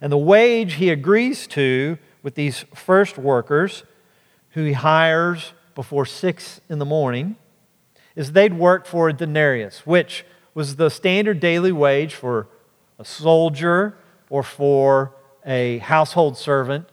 And 0.00 0.10
the 0.10 0.18
wage 0.18 0.74
he 0.74 0.90
agrees 0.90 1.46
to 1.48 1.98
with 2.22 2.34
these 2.34 2.64
first 2.74 3.16
workers, 3.16 3.84
who 4.50 4.64
he 4.64 4.72
hires 4.72 5.52
before 5.74 6.06
six 6.06 6.60
in 6.68 6.78
the 6.78 6.84
morning, 6.84 7.36
is 8.16 8.32
they'd 8.32 8.54
work 8.54 8.86
for 8.86 9.08
a 9.08 9.12
denarius, 9.12 9.86
which 9.86 10.24
was 10.54 10.76
the 10.76 10.90
standard 10.90 11.40
daily 11.40 11.72
wage 11.72 12.14
for 12.14 12.48
a 12.98 13.04
soldier 13.04 13.96
or 14.28 14.42
for 14.42 15.12
a 15.46 15.78
household 15.78 16.36
servant. 16.36 16.88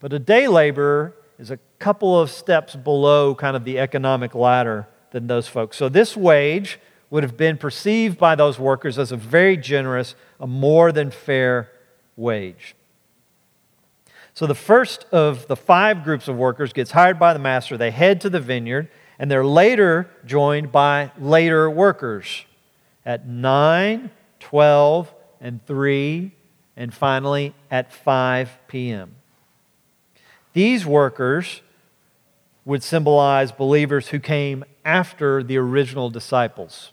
But 0.00 0.12
a 0.12 0.18
day 0.18 0.48
laborer 0.48 1.14
is 1.38 1.50
a 1.50 1.58
couple 1.78 2.18
of 2.18 2.30
steps 2.30 2.74
below 2.74 3.34
kind 3.34 3.56
of 3.56 3.64
the 3.64 3.78
economic 3.78 4.34
ladder 4.34 4.88
than 5.10 5.26
those 5.26 5.48
folks. 5.48 5.76
So 5.76 5.88
this 5.88 6.16
wage 6.16 6.80
would 7.10 7.22
have 7.22 7.36
been 7.36 7.58
perceived 7.58 8.18
by 8.18 8.34
those 8.34 8.58
workers 8.58 8.98
as 8.98 9.12
a 9.12 9.16
very 9.16 9.56
generous, 9.56 10.14
a 10.40 10.46
more 10.46 10.92
than 10.92 11.10
fair 11.10 11.70
wage. 12.16 12.74
So 14.34 14.46
the 14.46 14.54
first 14.54 15.04
of 15.12 15.46
the 15.46 15.56
five 15.56 16.04
groups 16.04 16.26
of 16.26 16.36
workers 16.36 16.72
gets 16.72 16.92
hired 16.92 17.18
by 17.18 17.32
the 17.32 17.38
master. 17.38 17.76
They 17.76 17.90
head 17.90 18.20
to 18.22 18.30
the 18.30 18.40
vineyard, 18.40 18.88
and 19.18 19.30
they're 19.30 19.44
later 19.44 20.08
joined 20.24 20.72
by 20.72 21.12
later 21.18 21.68
workers 21.68 22.46
at 23.04 23.26
9, 23.26 24.10
12, 24.40 25.14
and 25.40 25.64
3, 25.66 26.32
and 26.76 26.94
finally 26.94 27.54
at 27.70 27.92
5 27.92 28.58
p.m. 28.68 29.16
These 30.54 30.86
workers 30.86 31.60
would 32.64 32.82
symbolize 32.82 33.52
believers 33.52 34.08
who 34.08 34.18
came 34.18 34.64
after 34.84 35.42
the 35.42 35.58
original 35.58 36.10
disciples, 36.10 36.92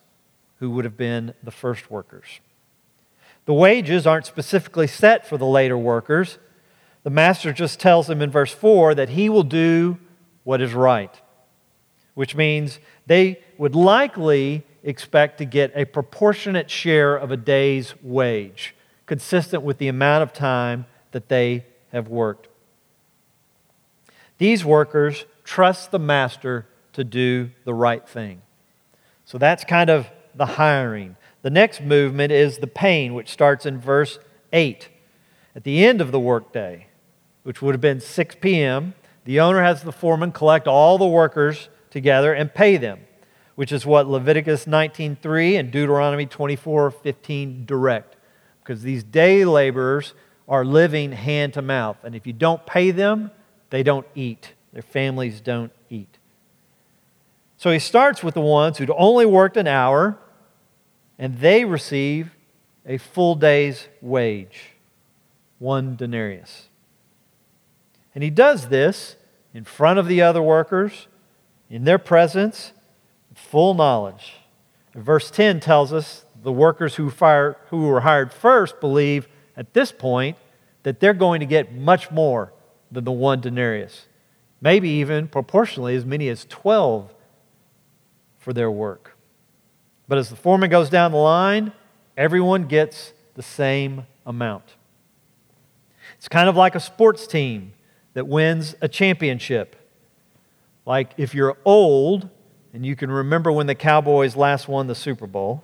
who 0.60 0.72
would 0.72 0.84
have 0.84 0.98
been 0.98 1.34
the 1.44 1.52
first 1.52 1.90
workers. 1.90 2.40
The 3.46 3.54
wages 3.54 4.06
aren't 4.06 4.26
specifically 4.26 4.88
set 4.88 5.28
for 5.28 5.38
the 5.38 5.46
later 5.46 5.78
workers, 5.78 6.38
The 7.04 7.10
master 7.10 7.54
just 7.54 7.80
tells 7.80 8.08
them 8.08 8.22
in 8.22 8.30
verse 8.30 8.54
4 8.54 8.96
that 8.96 9.10
he 9.10 9.30
will 9.30 9.44
do 9.44 9.98
what 10.44 10.62
is 10.62 10.74
right, 10.74 11.14
which 12.14 12.36
means 12.36 12.80
they 13.08 13.42
would 13.58 13.76
likely 13.76 14.64
expect 14.84 15.38
to 15.38 15.46
get 15.46 15.72
a 15.76 15.86
proportionate 15.86 16.70
share 16.70 17.16
of 17.16 17.32
a 17.32 17.38
day's 17.38 17.94
wage, 18.02 18.76
consistent 19.06 19.64
with 19.64 19.78
the 19.78 19.88
amount 19.88 20.24
of 20.24 20.34
time 20.34 20.86
that 21.12 21.30
they 21.30 21.66
have 21.92 22.08
worked. 22.08 22.48
These 24.38 24.64
workers 24.64 25.26
trust 25.44 25.92
the 25.92 26.00
master 26.00 26.66
to 26.94 27.04
do 27.04 27.52
the 27.66 27.74
right 27.74 28.08
thing. 28.08 28.42
So 29.26 29.38
that's 29.38 29.64
kind 29.64 29.90
of 29.90 30.10
the 30.36 30.46
hiring. 30.46 31.16
The 31.42 31.50
next 31.50 31.82
movement 31.82 32.32
is 32.32 32.58
the 32.58 32.68
pain, 32.68 33.14
which 33.14 33.30
starts 33.30 33.66
in 33.66 33.80
verse 33.80 34.20
8. 34.54 34.90
At 35.56 35.64
the 35.64 35.86
end 35.86 36.02
of 36.02 36.12
the 36.12 36.20
workday, 36.20 36.88
which 37.44 37.62
would 37.62 37.74
have 37.74 37.82
been 37.82 38.00
6 38.00 38.36
p.m., 38.42 38.94
the 39.26 39.40
owner 39.40 39.62
has 39.62 39.84
the 39.84 39.92
foreman 39.92 40.32
collect 40.32 40.68
all 40.68 40.98
the 40.98 41.08
workers 41.08 41.70
together 41.90 42.34
and 42.34 42.54
pay 42.54 42.78
them, 42.78 43.02
which 43.56 43.72
is 43.72 43.86
what 43.86 44.08
Leviticus 44.08 44.66
19:3 44.66 45.60
and 45.60 45.72
Deuteronomy 45.72 46.26
24:15 46.26 47.66
direct. 47.66 48.16
Because 48.64 48.82
these 48.84 49.04
day 49.04 49.46
laborers 49.46 50.14
are 50.48 50.66
living 50.66 51.12
hand 51.12 51.54
to 51.54 51.62
mouth, 51.62 51.98
and 52.04 52.16
if 52.16 52.26
you 52.26 52.34
don't 52.34 52.66
pay 52.66 52.92
them, 52.92 53.32
they 53.70 53.84
don't 53.84 54.08
eat. 54.16 54.54
Their 54.74 54.82
families 54.82 55.42
don't 55.42 55.72
eat. 55.90 56.18
So 57.58 57.72
he 57.72 57.80
starts 57.80 58.24
with 58.24 58.36
the 58.36 58.42
ones 58.42 58.78
who'd 58.78 58.92
only 58.96 59.26
worked 59.26 59.58
an 59.58 59.68
hour, 59.68 60.18
and 61.18 61.40
they 61.40 61.66
receive 61.66 62.32
a 62.86 62.98
full 62.98 63.36
day's 63.36 63.90
wage, 64.02 64.72
one 65.60 65.96
denarius. 65.96 66.69
And 68.20 68.24
he 68.26 68.30
does 68.30 68.68
this 68.68 69.16
in 69.54 69.64
front 69.64 69.98
of 69.98 70.10
the 70.10 70.22
other 70.22 70.42
workers, 70.42 71.08
in 71.70 71.86
their 71.86 71.98
presence, 71.98 72.74
full 73.34 73.74
knowledge. 73.74 74.34
Verse 74.94 75.32
10 75.32 75.62
tells 75.62 75.94
us 75.94 76.26
the 76.44 76.52
workers 76.52 76.96
who, 76.96 77.10
fire, 77.10 77.56
who 77.70 77.88
were 77.88 78.02
hired 78.02 78.34
first 78.34 78.82
believe 78.82 79.30
at 79.56 79.74
this 79.74 79.94
point 79.94 80.36
that 80.84 81.00
they're 81.00 81.14
going 81.14 81.40
to 81.40 81.46
get 81.46 81.74
much 81.74 82.12
more 82.12 82.52
than 82.92 83.06
the 83.06 83.12
one 83.14 83.40
denarius, 83.40 84.08
maybe 84.60 84.90
even 84.90 85.30
proportionally 85.30 85.96
as 85.96 86.04
many 86.04 86.28
as 86.28 86.44
12 86.50 87.14
for 88.38 88.52
their 88.52 88.70
work. 88.70 89.16
But 90.10 90.18
as 90.18 90.30
the 90.30 90.36
foreman 90.36 90.70
goes 90.70 90.90
down 90.90 91.14
the 91.14 91.18
line, 91.20 91.72
everyone 92.18 92.66
gets 92.66 93.14
the 93.36 93.44
same 93.44 94.06
amount. 94.26 94.76
It's 96.18 96.28
kind 96.28 96.50
of 96.50 96.58
like 96.58 96.76
a 96.76 96.82
sports 96.82 97.26
team 97.26 97.72
that 98.14 98.28
wins 98.28 98.76
a 98.82 98.88
championship. 98.88 99.76
Like 100.86 101.14
if 101.18 101.34
you're 101.36 101.58
old 101.66 102.30
and 102.74 102.86
you 102.86 102.96
can 102.96 103.12
remember 103.12 103.52
when 103.52 103.68
the 103.68 103.76
Cowboys 103.76 104.36
last 104.36 104.68
won 104.68 104.88
the 104.88 104.96
Super 104.96 105.28
Bowl, 105.28 105.64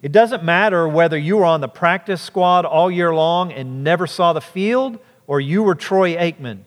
it 0.00 0.10
doesn't 0.10 0.42
matter 0.42 0.88
whether 0.88 1.16
you 1.16 1.36
were 1.36 1.44
on 1.44 1.60
the 1.60 1.68
practice 1.68 2.20
squad 2.20 2.64
all 2.64 2.90
year 2.90 3.14
long 3.14 3.52
and 3.52 3.84
never 3.84 4.06
saw 4.06 4.32
the 4.32 4.40
field 4.40 4.98
or 5.26 5.40
you 5.40 5.62
were 5.62 5.74
Troy 5.74 6.16
Aikman. 6.16 6.60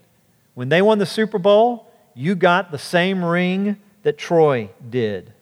When 0.54 0.70
they 0.70 0.82
won 0.82 1.00
the 1.00 1.06
Super 1.06 1.38
Bowl, 1.38 1.92
you 2.14 2.36
got 2.36 2.72
the 2.72 2.78
same 2.78 3.24
ring 3.24 3.78
that 4.04 4.18
Troy 4.18 4.70
did. 4.90 5.34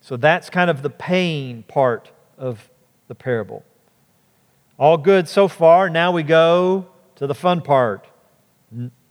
So 0.00 0.16
that's 0.16 0.50
kind 0.50 0.70
of 0.70 0.82
the 0.82 0.90
paying 0.90 1.62
part 1.62 2.10
of 2.38 2.70
the 3.08 3.14
parable. 3.14 3.64
All 4.78 4.96
good 4.96 5.28
so 5.28 5.48
far. 5.48 5.88
Now 5.88 6.10
we 6.12 6.22
go 6.22 6.86
to 7.16 7.26
the 7.26 7.34
fun 7.34 7.60
part 7.60 8.06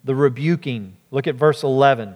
the 0.04 0.16
rebuking. 0.16 0.98
Look 1.12 1.28
at 1.28 1.36
verse 1.36 1.64
11. 1.64 2.16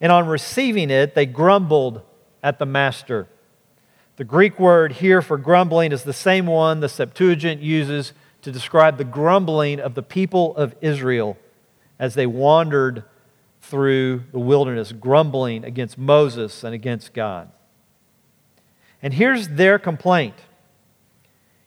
And 0.00 0.10
on 0.10 0.26
receiving 0.26 0.90
it, 0.90 1.14
they 1.14 1.26
grumbled 1.26 2.02
at 2.42 2.58
the 2.58 2.66
master. 2.66 3.28
The 4.16 4.24
Greek 4.24 4.58
word 4.58 4.92
here 4.92 5.22
for 5.22 5.36
grumbling 5.36 5.92
is 5.92 6.04
the 6.04 6.12
same 6.12 6.46
one 6.46 6.80
the 6.80 6.88
Septuagint 6.88 7.60
uses 7.60 8.12
to 8.42 8.50
describe 8.50 8.96
the 8.96 9.04
grumbling 9.04 9.78
of 9.78 9.94
the 9.94 10.02
people 10.02 10.56
of 10.56 10.74
Israel 10.80 11.36
as 11.98 12.14
they 12.14 12.26
wandered 12.26 13.04
through 13.60 14.24
the 14.32 14.38
wilderness, 14.38 14.92
grumbling 14.92 15.64
against 15.64 15.98
Moses 15.98 16.64
and 16.64 16.74
against 16.74 17.12
God. 17.12 17.50
And 19.02 19.14
here's 19.14 19.48
their 19.48 19.78
complaint 19.78 20.36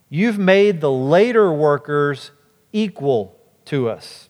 You've 0.09 0.39
made 0.39 0.81
the 0.81 0.91
later 0.91 1.51
workers 1.51 2.31
equal 2.73 3.39
to 3.65 3.89
us. 3.89 4.27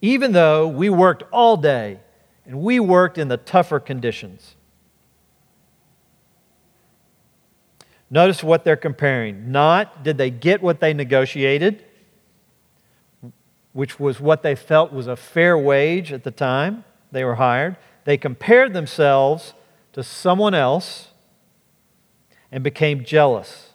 Even 0.00 0.32
though 0.32 0.68
we 0.68 0.88
worked 0.88 1.24
all 1.32 1.56
day 1.56 1.98
and 2.44 2.60
we 2.60 2.78
worked 2.78 3.18
in 3.18 3.28
the 3.28 3.36
tougher 3.36 3.80
conditions. 3.80 4.54
Notice 8.08 8.44
what 8.44 8.62
they're 8.62 8.76
comparing. 8.76 9.50
Not 9.50 10.04
did 10.04 10.16
they 10.16 10.30
get 10.30 10.62
what 10.62 10.78
they 10.78 10.94
negotiated, 10.94 11.84
which 13.72 13.98
was 13.98 14.20
what 14.20 14.42
they 14.42 14.54
felt 14.54 14.92
was 14.92 15.08
a 15.08 15.16
fair 15.16 15.58
wage 15.58 16.12
at 16.12 16.22
the 16.22 16.30
time 16.30 16.84
they 17.10 17.24
were 17.24 17.34
hired. 17.34 17.76
They 18.04 18.16
compared 18.16 18.72
themselves 18.72 19.54
to 19.92 20.04
someone 20.04 20.54
else 20.54 21.08
and 22.52 22.62
became 22.62 23.02
jealous. 23.02 23.65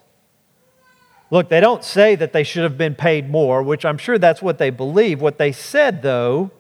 Look, 1.32 1.48
they 1.48 1.62
don't 1.62 1.84
say 1.84 2.16
that 2.16 2.34
they 2.34 2.44
should 2.44 2.64
have 2.64 2.78
been 2.78 2.94
paid 2.94 3.30
more, 3.30 3.64
which 3.64 3.86
I'm 3.86 3.98
sure 3.98 4.18
that's 4.18 4.42
what 4.42 4.58
they 4.58 4.70
believe. 4.70 5.22
What 5.22 5.38
they 5.38 5.54
said, 5.54 6.02
though, 6.02 6.52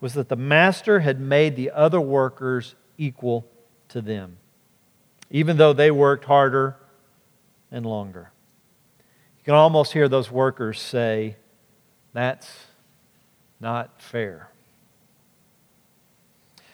was 0.00 0.14
that 0.14 0.30
the 0.30 0.36
master 0.36 1.00
had 1.00 1.20
made 1.20 1.56
the 1.56 1.70
other 1.70 2.00
workers 2.00 2.74
equal 2.96 3.46
to 3.90 4.00
them, 4.00 4.38
even 5.30 5.58
though 5.58 5.74
they 5.74 5.90
worked 5.90 6.24
harder 6.24 6.74
and 7.70 7.84
longer. 7.84 8.32
You 9.38 9.44
can 9.44 9.54
almost 9.54 9.92
hear 9.92 10.08
those 10.08 10.30
workers 10.30 10.80
say, 10.80 11.36
That's 12.14 12.48
not 13.60 14.00
fair. 14.00 14.48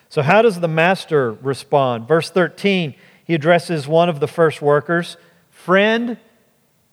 So, 0.08 0.22
how 0.22 0.40
does 0.40 0.60
the 0.60 0.68
master 0.68 1.32
respond? 1.32 2.06
Verse 2.06 2.30
13, 2.30 2.94
he 3.24 3.34
addresses 3.34 3.88
one 3.88 4.08
of 4.08 4.20
the 4.20 4.28
first 4.28 4.62
workers 4.62 5.16
Friend, 5.50 6.16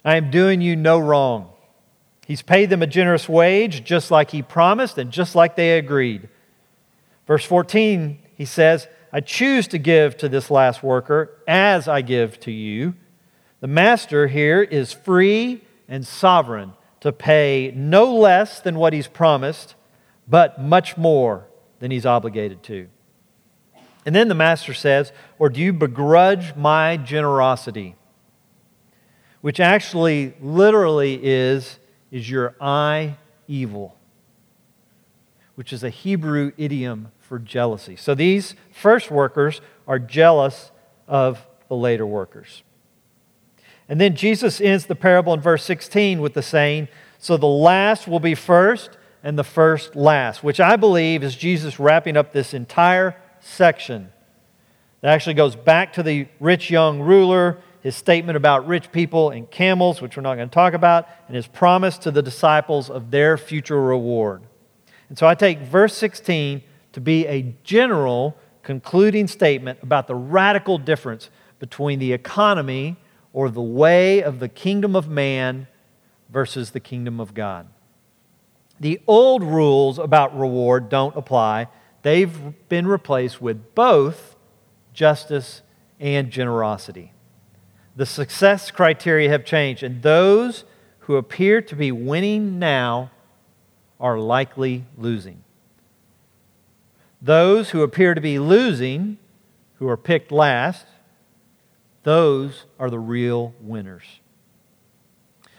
I 0.05 0.17
am 0.17 0.29
doing 0.29 0.61
you 0.61 0.75
no 0.75 0.99
wrong. 0.99 1.49
He's 2.27 2.43
paid 2.43 2.69
them 2.69 2.83
a 2.83 2.87
generous 2.87 3.27
wage, 3.27 3.83
just 3.83 4.11
like 4.11 4.31
he 4.31 4.41
promised 4.41 4.97
and 4.97 5.11
just 5.11 5.35
like 5.35 5.55
they 5.55 5.77
agreed. 5.77 6.29
Verse 7.27 7.43
14, 7.43 8.19
he 8.35 8.45
says, 8.45 8.87
I 9.11 9.19
choose 9.19 9.67
to 9.69 9.77
give 9.77 10.15
to 10.17 10.29
this 10.29 10.51
last 10.51 10.83
worker 10.83 11.41
as 11.47 11.87
I 11.87 12.01
give 12.01 12.39
to 12.41 12.51
you. 12.51 12.93
The 13.61 13.67
master 13.67 14.27
here 14.27 14.61
is 14.61 14.93
free 14.93 15.63
and 15.87 16.05
sovereign 16.05 16.73
to 16.99 17.11
pay 17.11 17.71
no 17.75 18.13
less 18.15 18.59
than 18.59 18.75
what 18.75 18.93
he's 18.93 19.07
promised, 19.07 19.75
but 20.27 20.61
much 20.61 20.97
more 20.97 21.47
than 21.79 21.91
he's 21.91 22.05
obligated 22.05 22.61
to. 22.63 22.87
And 24.05 24.15
then 24.15 24.27
the 24.27 24.35
master 24.35 24.73
says, 24.73 25.11
Or 25.39 25.49
do 25.49 25.59
you 25.59 25.73
begrudge 25.73 26.55
my 26.55 26.97
generosity? 26.97 27.95
Which 29.45 29.59
actually 29.59 30.33
literally 30.41 31.19
is, 31.21 31.77
is 32.09 32.27
your 32.27 32.55
eye 32.59 33.15
evil, 33.47 33.95
which 35.53 35.71
is 35.71 35.83
a 35.83 35.91
Hebrew 35.91 36.51
idiom 36.57 37.11
for 37.19 37.37
jealousy. 37.37 37.95
So 37.95 38.15
these 38.15 38.55
first 38.73 39.11
workers 39.11 39.61
are 39.87 39.99
jealous 39.99 40.71
of 41.07 41.45
the 41.67 41.75
later 41.75 42.07
workers. 42.07 42.63
And 43.87 44.01
then 44.01 44.15
Jesus 44.15 44.59
ends 44.59 44.87
the 44.87 44.95
parable 44.95 45.31
in 45.35 45.41
verse 45.41 45.63
16 45.63 46.21
with 46.21 46.33
the 46.33 46.41
saying, 46.41 46.87
So 47.19 47.37
the 47.37 47.45
last 47.45 48.07
will 48.07 48.19
be 48.19 48.33
first, 48.33 48.97
and 49.21 49.37
the 49.37 49.43
first 49.43 49.95
last, 49.95 50.43
which 50.43 50.59
I 50.59 50.75
believe 50.75 51.23
is 51.23 51.35
Jesus 51.35 51.79
wrapping 51.79 52.17
up 52.17 52.33
this 52.33 52.55
entire 52.55 53.15
section. 53.41 54.11
That 55.01 55.13
actually 55.13 55.35
goes 55.35 55.55
back 55.55 55.93
to 55.93 56.01
the 56.01 56.29
rich 56.39 56.71
young 56.71 56.99
ruler 56.99 57.59
his 57.85 57.95
statement 57.95 58.35
about 58.35 58.65
rich 58.65 58.91
people 58.91 59.29
and 59.29 59.51
camels, 59.51 60.01
which 60.01 60.17
we're 60.17 60.23
not 60.23 60.33
going 60.33 60.49
to 60.49 60.53
talk 60.53 60.73
about, 60.73 61.07
and 61.27 61.35
his 61.35 61.45
promise 61.45 61.99
to 61.99 62.09
the 62.09 62.23
disciples 62.23 62.89
of 62.89 63.11
their 63.11 63.37
future 63.37 63.79
reward. 63.79 64.41
And 65.07 65.15
so 65.15 65.27
I 65.27 65.35
take 65.35 65.59
verse 65.59 65.93
16 65.93 66.63
to 66.93 66.99
be 66.99 67.27
a 67.27 67.53
general 67.63 68.35
concluding 68.63 69.27
statement 69.27 69.77
about 69.83 70.07
the 70.07 70.15
radical 70.15 70.79
difference 70.79 71.29
between 71.59 71.99
the 71.99 72.11
economy 72.11 72.95
or 73.33 73.51
the 73.51 73.61
way 73.61 74.23
of 74.23 74.39
the 74.39 74.49
kingdom 74.49 74.95
of 74.95 75.07
man 75.07 75.67
versus 76.31 76.71
the 76.71 76.79
kingdom 76.79 77.19
of 77.19 77.35
God. 77.35 77.67
The 78.79 78.99
old 79.05 79.43
rules 79.43 79.99
about 79.99 80.35
reward 80.35 80.89
don't 80.89 81.15
apply. 81.15 81.67
They've 82.01 82.35
been 82.67 82.87
replaced 82.87 83.43
with 83.43 83.75
both 83.75 84.35
justice 84.91 85.61
and 85.99 86.31
generosity. 86.31 87.11
The 87.95 88.05
success 88.05 88.71
criteria 88.71 89.29
have 89.29 89.45
changed, 89.45 89.83
and 89.83 90.01
those 90.01 90.65
who 90.99 91.15
appear 91.15 91.61
to 91.61 91.75
be 91.75 91.91
winning 91.91 92.59
now 92.59 93.11
are 93.99 94.19
likely 94.19 94.85
losing. 94.97 95.43
Those 97.21 97.69
who 97.69 97.81
appear 97.83 98.13
to 98.13 98.21
be 98.21 98.37
losing, 98.37 99.17
who 99.75 99.87
are 99.87 99.97
picked 99.97 100.31
last, 100.31 100.85
those 102.03 102.65
are 102.79 102.89
the 102.89 102.99
real 102.99 103.53
winners. 103.61 104.03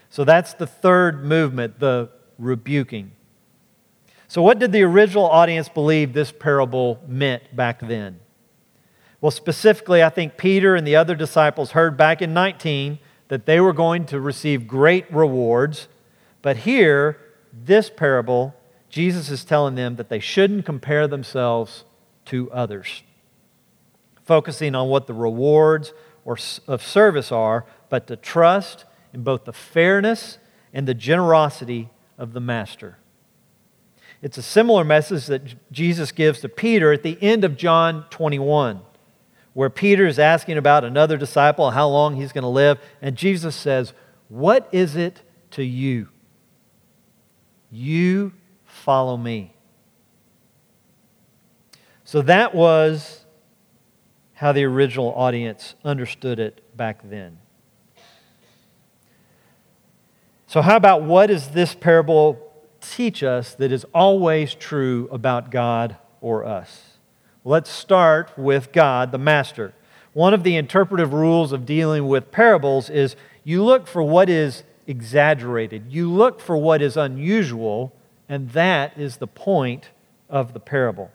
So 0.09 0.23
that's 0.23 0.53
the 0.53 0.67
third 0.67 1.25
movement, 1.25 1.79
the 1.79 2.09
rebuking. 2.37 3.11
So, 4.29 4.41
what 4.41 4.59
did 4.59 4.71
the 4.71 4.83
original 4.83 5.25
audience 5.25 5.69
believe 5.69 6.13
this 6.13 6.31
parable 6.31 6.99
meant 7.07 7.55
back 7.55 7.79
then? 7.79 8.19
Well, 9.27 9.31
specifically, 9.33 10.01
I 10.01 10.07
think 10.07 10.37
Peter 10.37 10.73
and 10.73 10.87
the 10.87 10.95
other 10.95 11.13
disciples 11.13 11.71
heard 11.71 11.97
back 11.97 12.21
in 12.21 12.33
19 12.33 12.97
that 13.27 13.45
they 13.45 13.59
were 13.59 13.73
going 13.73 14.05
to 14.05 14.21
receive 14.21 14.69
great 14.69 15.13
rewards. 15.13 15.89
But 16.41 16.55
here, 16.55 17.17
this 17.51 17.89
parable, 17.89 18.55
Jesus 18.89 19.29
is 19.29 19.43
telling 19.43 19.75
them 19.75 19.97
that 19.97 20.07
they 20.07 20.21
shouldn't 20.21 20.65
compare 20.65 21.09
themselves 21.09 21.83
to 22.27 22.49
others, 22.53 23.03
focusing 24.23 24.75
on 24.75 24.87
what 24.87 25.07
the 25.07 25.13
rewards 25.13 25.91
or 26.23 26.37
of 26.65 26.81
service 26.81 27.29
are, 27.29 27.65
but 27.89 28.07
to 28.07 28.15
trust 28.15 28.85
in 29.11 29.23
both 29.23 29.43
the 29.43 29.51
fairness 29.51 30.37
and 30.71 30.87
the 30.87 30.93
generosity 30.93 31.89
of 32.17 32.31
the 32.31 32.39
master. 32.39 32.97
It's 34.21 34.37
a 34.37 34.41
similar 34.41 34.85
message 34.85 35.25
that 35.25 35.69
Jesus 35.69 36.13
gives 36.13 36.39
to 36.39 36.47
Peter 36.47 36.93
at 36.93 37.03
the 37.03 37.21
end 37.21 37.43
of 37.43 37.57
John 37.57 38.05
21 38.09 38.83
where 39.57 39.71
Peter 39.71 40.05
is 40.05 40.19
asking 40.19 40.55
about 40.55 40.83
another 40.83 41.17
disciple, 41.17 41.71
how 41.71 41.87
long 41.87 42.15
he's 42.15 42.31
going 42.31 42.43
to 42.43 42.47
live. 42.47 42.77
And 43.01 43.15
Jesus 43.15 43.55
says, 43.55 43.91
What 44.29 44.69
is 44.71 44.95
it 44.95 45.23
to 45.49 45.63
you? 45.63 46.09
You 47.71 48.33
follow 48.65 49.17
me. 49.17 49.55
So 52.03 52.21
that 52.21 52.53
was 52.53 53.25
how 54.33 54.51
the 54.51 54.63
original 54.63 55.11
audience 55.15 55.73
understood 55.83 56.37
it 56.37 56.61
back 56.77 57.01
then. 57.03 57.39
So, 60.45 60.61
how 60.61 60.75
about 60.75 61.01
what 61.01 61.27
does 61.27 61.47
this 61.47 61.73
parable 61.73 62.53
teach 62.79 63.23
us 63.23 63.55
that 63.55 63.71
is 63.71 63.87
always 63.91 64.53
true 64.53 65.09
about 65.11 65.49
God 65.49 65.97
or 66.21 66.45
us? 66.45 66.86
Let's 67.47 67.69
start 67.69 68.37
with 68.37 68.73
God, 68.73 69.13
the 69.13 69.17
master. 69.17 69.73
One 70.11 70.33
of 70.33 70.43
the 70.43 70.57
interpretive 70.57 71.13
rules 71.13 71.53
of 71.53 71.65
dealing 71.65 72.09
with 72.09 72.29
parables 72.29 72.89
is 72.89 73.15
you 73.45 73.63
look 73.63 73.87
for 73.87 74.03
what 74.03 74.29
is 74.29 74.63
exaggerated, 74.85 75.85
you 75.87 76.11
look 76.11 76.41
for 76.41 76.57
what 76.57 76.81
is 76.81 76.97
unusual, 76.97 77.93
and 78.27 78.49
that 78.49 78.97
is 78.97 79.15
the 79.15 79.27
point 79.27 79.91
of 80.29 80.51
the 80.51 80.59
parable. 80.59 81.09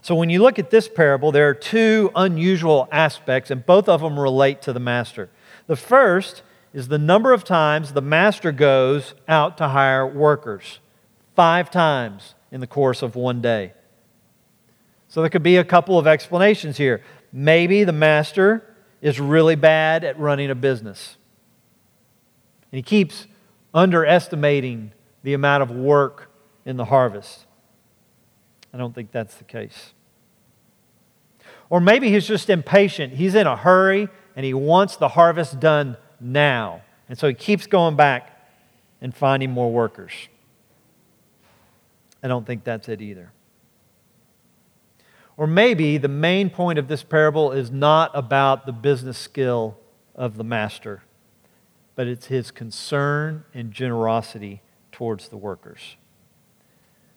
So, 0.00 0.14
when 0.14 0.30
you 0.30 0.42
look 0.42 0.60
at 0.60 0.70
this 0.70 0.86
parable, 0.86 1.32
there 1.32 1.48
are 1.48 1.54
two 1.54 2.12
unusual 2.14 2.88
aspects, 2.92 3.50
and 3.50 3.66
both 3.66 3.88
of 3.88 4.00
them 4.00 4.16
relate 4.16 4.62
to 4.62 4.72
the 4.72 4.78
master. 4.78 5.28
The 5.66 5.74
first 5.74 6.44
is 6.72 6.86
the 6.86 6.98
number 6.98 7.32
of 7.32 7.42
times 7.42 7.94
the 7.94 8.00
master 8.00 8.52
goes 8.52 9.14
out 9.26 9.58
to 9.58 9.66
hire 9.70 10.06
workers 10.06 10.78
five 11.34 11.68
times 11.68 12.36
in 12.52 12.60
the 12.60 12.68
course 12.68 13.02
of 13.02 13.16
one 13.16 13.40
day. 13.40 13.72
So 15.08 15.22
there 15.22 15.30
could 15.30 15.42
be 15.42 15.56
a 15.56 15.64
couple 15.64 15.98
of 15.98 16.06
explanations 16.06 16.76
here. 16.76 17.02
Maybe 17.32 17.84
the 17.84 17.92
master 17.92 18.64
is 19.00 19.18
really 19.18 19.56
bad 19.56 20.04
at 20.04 20.18
running 20.18 20.50
a 20.50 20.54
business. 20.54 21.16
And 22.70 22.78
he 22.78 22.82
keeps 22.82 23.26
underestimating 23.72 24.92
the 25.22 25.34
amount 25.34 25.62
of 25.62 25.70
work 25.70 26.30
in 26.64 26.76
the 26.76 26.84
harvest. 26.84 27.46
I 28.72 28.76
don't 28.76 28.94
think 28.94 29.10
that's 29.10 29.34
the 29.36 29.44
case. 29.44 29.94
Or 31.70 31.80
maybe 31.80 32.10
he's 32.10 32.26
just 32.26 32.50
impatient. 32.50 33.14
He's 33.14 33.34
in 33.34 33.46
a 33.46 33.56
hurry 33.56 34.08
and 34.36 34.44
he 34.44 34.54
wants 34.54 34.96
the 34.96 35.08
harvest 35.08 35.58
done 35.60 35.96
now. 36.20 36.82
And 37.08 37.18
so 37.18 37.28
he 37.28 37.34
keeps 37.34 37.66
going 37.66 37.96
back 37.96 38.34
and 39.00 39.14
finding 39.14 39.50
more 39.50 39.70
workers. 39.70 40.12
I 42.22 42.28
don't 42.28 42.46
think 42.46 42.64
that's 42.64 42.88
it 42.88 43.00
either. 43.00 43.32
Or 45.38 45.46
maybe 45.46 45.98
the 45.98 46.08
main 46.08 46.50
point 46.50 46.80
of 46.80 46.88
this 46.88 47.04
parable 47.04 47.52
is 47.52 47.70
not 47.70 48.10
about 48.12 48.66
the 48.66 48.72
business 48.72 49.16
skill 49.16 49.78
of 50.16 50.36
the 50.36 50.42
master, 50.42 51.04
but 51.94 52.08
it's 52.08 52.26
his 52.26 52.50
concern 52.50 53.44
and 53.54 53.72
generosity 53.72 54.62
towards 54.90 55.28
the 55.28 55.36
workers. 55.36 55.96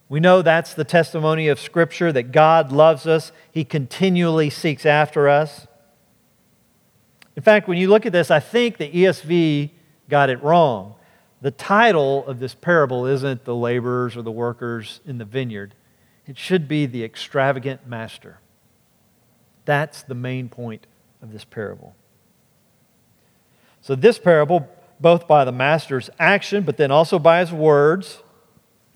We 0.08 0.20
know 0.20 0.44
that's 0.44 0.76
the 0.76 0.84
testimony 0.84 1.48
of 1.48 1.60
Scripture 1.60 2.12
that 2.12 2.32
God 2.32 2.72
loves 2.72 3.08
us, 3.08 3.32
He 3.52 3.64
continually 3.64 4.52
seeks 4.52 4.86
after 4.86 5.28
us. 5.28 5.66
In 7.36 7.42
fact, 7.42 7.68
when 7.68 7.78
you 7.80 7.88
look 7.88 8.06
at 8.06 8.12
this, 8.12 8.30
I 8.30 8.40
think 8.40 8.78
the 8.78 8.92
ESV 8.92 9.72
got 10.10 10.30
it 10.30 10.44
wrong. 10.44 10.94
The 11.42 11.50
title 11.50 12.28
of 12.28 12.40
this 12.40 12.54
parable 12.54 13.08
isn't 13.08 13.46
the 13.46 13.56
laborers 13.56 14.16
or 14.16 14.22
the 14.22 14.32
workers 14.32 15.00
in 15.08 15.18
the 15.18 15.26
vineyard. 15.26 15.74
It 16.32 16.38
should 16.38 16.70
be 16.70 16.86
the 16.86 17.04
extravagant 17.04 17.86
master. 17.86 18.40
That's 19.66 20.02
the 20.02 20.16
main 20.16 20.48
point 20.48 20.88
of 21.22 21.34
this 21.34 21.44
parable. 21.44 21.94
So, 23.82 23.96
this 23.96 24.18
parable, 24.18 24.66
both 24.98 25.28
by 25.28 25.44
the 25.44 25.52
master's 25.52 26.10
action, 26.18 26.64
but 26.64 26.78
then 26.78 26.90
also 26.90 27.20
by 27.20 27.42
his 27.42 27.52
words, 27.52 28.24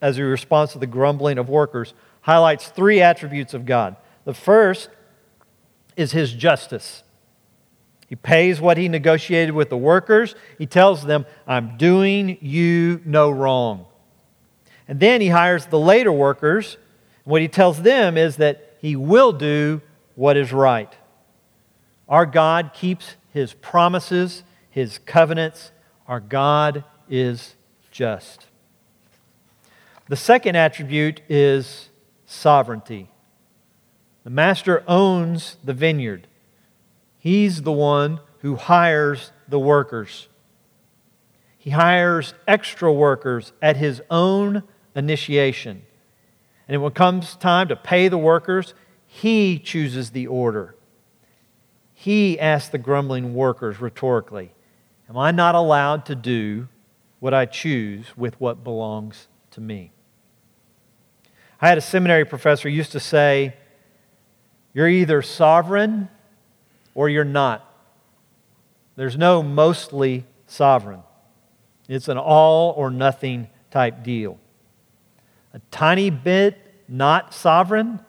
as 0.01 0.17
a 0.17 0.23
response 0.23 0.71
to 0.71 0.79
the 0.79 0.87
grumbling 0.87 1.37
of 1.37 1.49
workers, 1.49 1.93
highlights 2.21 2.69
three 2.69 3.01
attributes 3.01 3.53
of 3.53 3.65
God. 3.65 3.97
The 4.23 4.33
first 4.33 4.87
is 5.97 6.13
his 6.13 6.31
justice. 6.31 7.03
He 8.07 8.15
pays 8.15 8.61
what 8.61 8.77
he 8.77 8.87
negotiated 8.87 9.53
with 9.53 9.69
the 9.69 9.75
workers. 9.75 10.35
He 10.57 10.67
tells 10.67 11.03
them, 11.03 11.25
I'm 11.45 11.75
doing 11.75 12.37
you 12.39 13.01
no 13.03 13.29
wrong. 13.29 13.87
And 14.87 15.01
then 15.01 15.19
he 15.19 15.27
hires 15.27 15.65
the 15.65 15.77
later 15.77 16.13
workers 16.13 16.77
what 17.25 17.41
he 17.41 17.47
tells 17.47 17.81
them 17.81 18.17
is 18.17 18.37
that 18.37 18.77
he 18.79 18.95
will 18.95 19.33
do 19.33 19.81
what 20.15 20.37
is 20.37 20.53
right. 20.53 20.93
Our 22.07 22.25
God 22.25 22.71
keeps 22.73 23.15
his 23.33 23.53
promises, 23.53 24.43
his 24.69 24.99
covenants. 24.99 25.71
Our 26.07 26.19
God 26.19 26.83
is 27.09 27.55
just. 27.91 28.45
The 30.07 30.15
second 30.15 30.55
attribute 30.55 31.21
is 31.27 31.89
sovereignty. 32.25 33.09
The 34.23 34.29
master 34.29 34.83
owns 34.87 35.57
the 35.63 35.73
vineyard, 35.73 36.27
he's 37.19 37.63
the 37.63 37.71
one 37.71 38.19
who 38.39 38.55
hires 38.55 39.31
the 39.47 39.59
workers. 39.59 40.27
He 41.57 41.71
hires 41.71 42.35
extra 42.47 42.93
workers 42.93 43.51
at 43.59 43.77
his 43.77 43.99
own 44.11 44.61
initiation. 44.95 45.81
And 46.67 46.81
when 46.81 46.91
it 46.91 46.95
comes 46.95 47.35
time 47.35 47.67
to 47.67 47.75
pay 47.75 48.07
the 48.07 48.17
workers, 48.17 48.73
he 49.05 49.59
chooses 49.59 50.11
the 50.11 50.27
order. 50.27 50.75
He 51.93 52.39
asks 52.39 52.69
the 52.69 52.77
grumbling 52.77 53.33
workers 53.33 53.79
rhetorically, 53.79 54.51
Am 55.09 55.17
I 55.17 55.31
not 55.31 55.55
allowed 55.55 56.05
to 56.07 56.15
do 56.15 56.67
what 57.19 57.33
I 57.33 57.45
choose 57.45 58.17
with 58.17 58.39
what 58.41 58.63
belongs 58.63 59.27
to 59.51 59.61
me? 59.61 59.91
I 61.61 61.69
had 61.69 61.77
a 61.77 61.81
seminary 61.81 62.25
professor 62.25 62.67
used 62.67 62.91
to 62.93 62.99
say, 62.99 63.55
You're 64.73 64.89
either 64.89 65.21
sovereign 65.21 66.09
or 66.93 67.07
you're 67.09 67.23
not. 67.23 67.71
There's 68.95 69.17
no 69.17 69.43
mostly 69.43 70.25
sovereign, 70.47 71.03
it's 71.87 72.07
an 72.07 72.17
all 72.17 72.71
or 72.71 72.89
nothing 72.89 73.49
type 73.71 74.03
deal. 74.03 74.39
A 75.55 75.61
tiny 75.71 76.09
bit 76.09 76.83
not 76.89 77.33
sovereign 77.33 78.01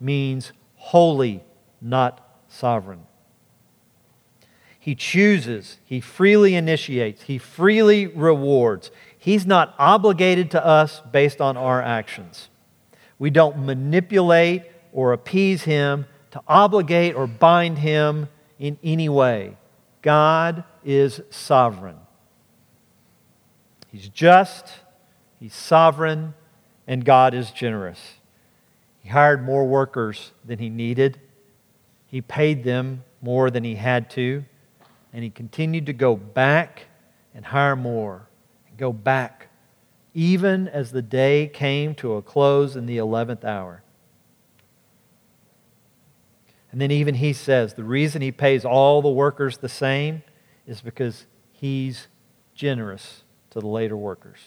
means 0.00 0.52
wholly 0.76 1.44
not 1.82 2.42
sovereign. 2.48 3.04
He 4.80 4.94
chooses, 4.94 5.78
he 5.84 6.00
freely 6.00 6.54
initiates, 6.54 7.24
he 7.24 7.36
freely 7.36 8.06
rewards. 8.06 8.90
He's 9.18 9.44
not 9.44 9.74
obligated 9.78 10.50
to 10.52 10.66
us 10.66 11.02
based 11.12 11.42
on 11.42 11.58
our 11.58 11.82
actions. 11.82 12.48
We 13.18 13.28
don't 13.28 13.64
manipulate 13.66 14.62
or 14.92 15.12
appease 15.12 15.64
him 15.64 16.06
to 16.30 16.40
obligate 16.48 17.14
or 17.14 17.26
bind 17.26 17.78
him 17.78 18.28
in 18.58 18.78
any 18.82 19.10
way. 19.10 19.58
God 20.00 20.64
is 20.84 21.20
sovereign. 21.28 21.98
He's 23.88 24.08
just, 24.08 24.66
he's 25.38 25.54
sovereign, 25.54 26.32
and 26.86 27.04
God 27.04 27.34
is 27.34 27.50
generous. 27.50 28.14
He 29.00 29.08
hired 29.08 29.44
more 29.44 29.66
workers 29.66 30.32
than 30.44 30.58
he 30.58 30.68
needed, 30.68 31.20
he 32.06 32.20
paid 32.20 32.64
them 32.64 33.04
more 33.20 33.50
than 33.50 33.64
he 33.64 33.76
had 33.76 34.10
to, 34.10 34.44
and 35.12 35.24
he 35.24 35.30
continued 35.30 35.86
to 35.86 35.92
go 35.92 36.16
back 36.16 36.84
and 37.34 37.46
hire 37.46 37.76
more, 37.76 38.28
and 38.68 38.76
go 38.76 38.92
back, 38.92 39.48
even 40.14 40.68
as 40.68 40.92
the 40.92 41.02
day 41.02 41.48
came 41.48 41.94
to 41.94 42.14
a 42.14 42.22
close 42.22 42.76
in 42.76 42.86
the 42.86 42.98
11th 42.98 43.44
hour. 43.44 43.82
And 46.70 46.80
then 46.80 46.90
even 46.90 47.16
he 47.16 47.32
says 47.32 47.74
the 47.74 47.84
reason 47.84 48.22
he 48.22 48.32
pays 48.32 48.64
all 48.64 49.02
the 49.02 49.10
workers 49.10 49.58
the 49.58 49.68
same 49.68 50.22
is 50.66 50.80
because 50.80 51.26
he's 51.52 52.08
generous 52.54 53.24
to 53.50 53.60
the 53.60 53.66
later 53.66 53.96
workers. 53.96 54.38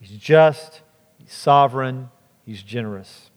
He's 0.00 0.10
just, 0.10 0.80
he's 1.30 1.36
sovereign, 1.36 2.10
he's 2.44 2.60
generous. 2.62 3.30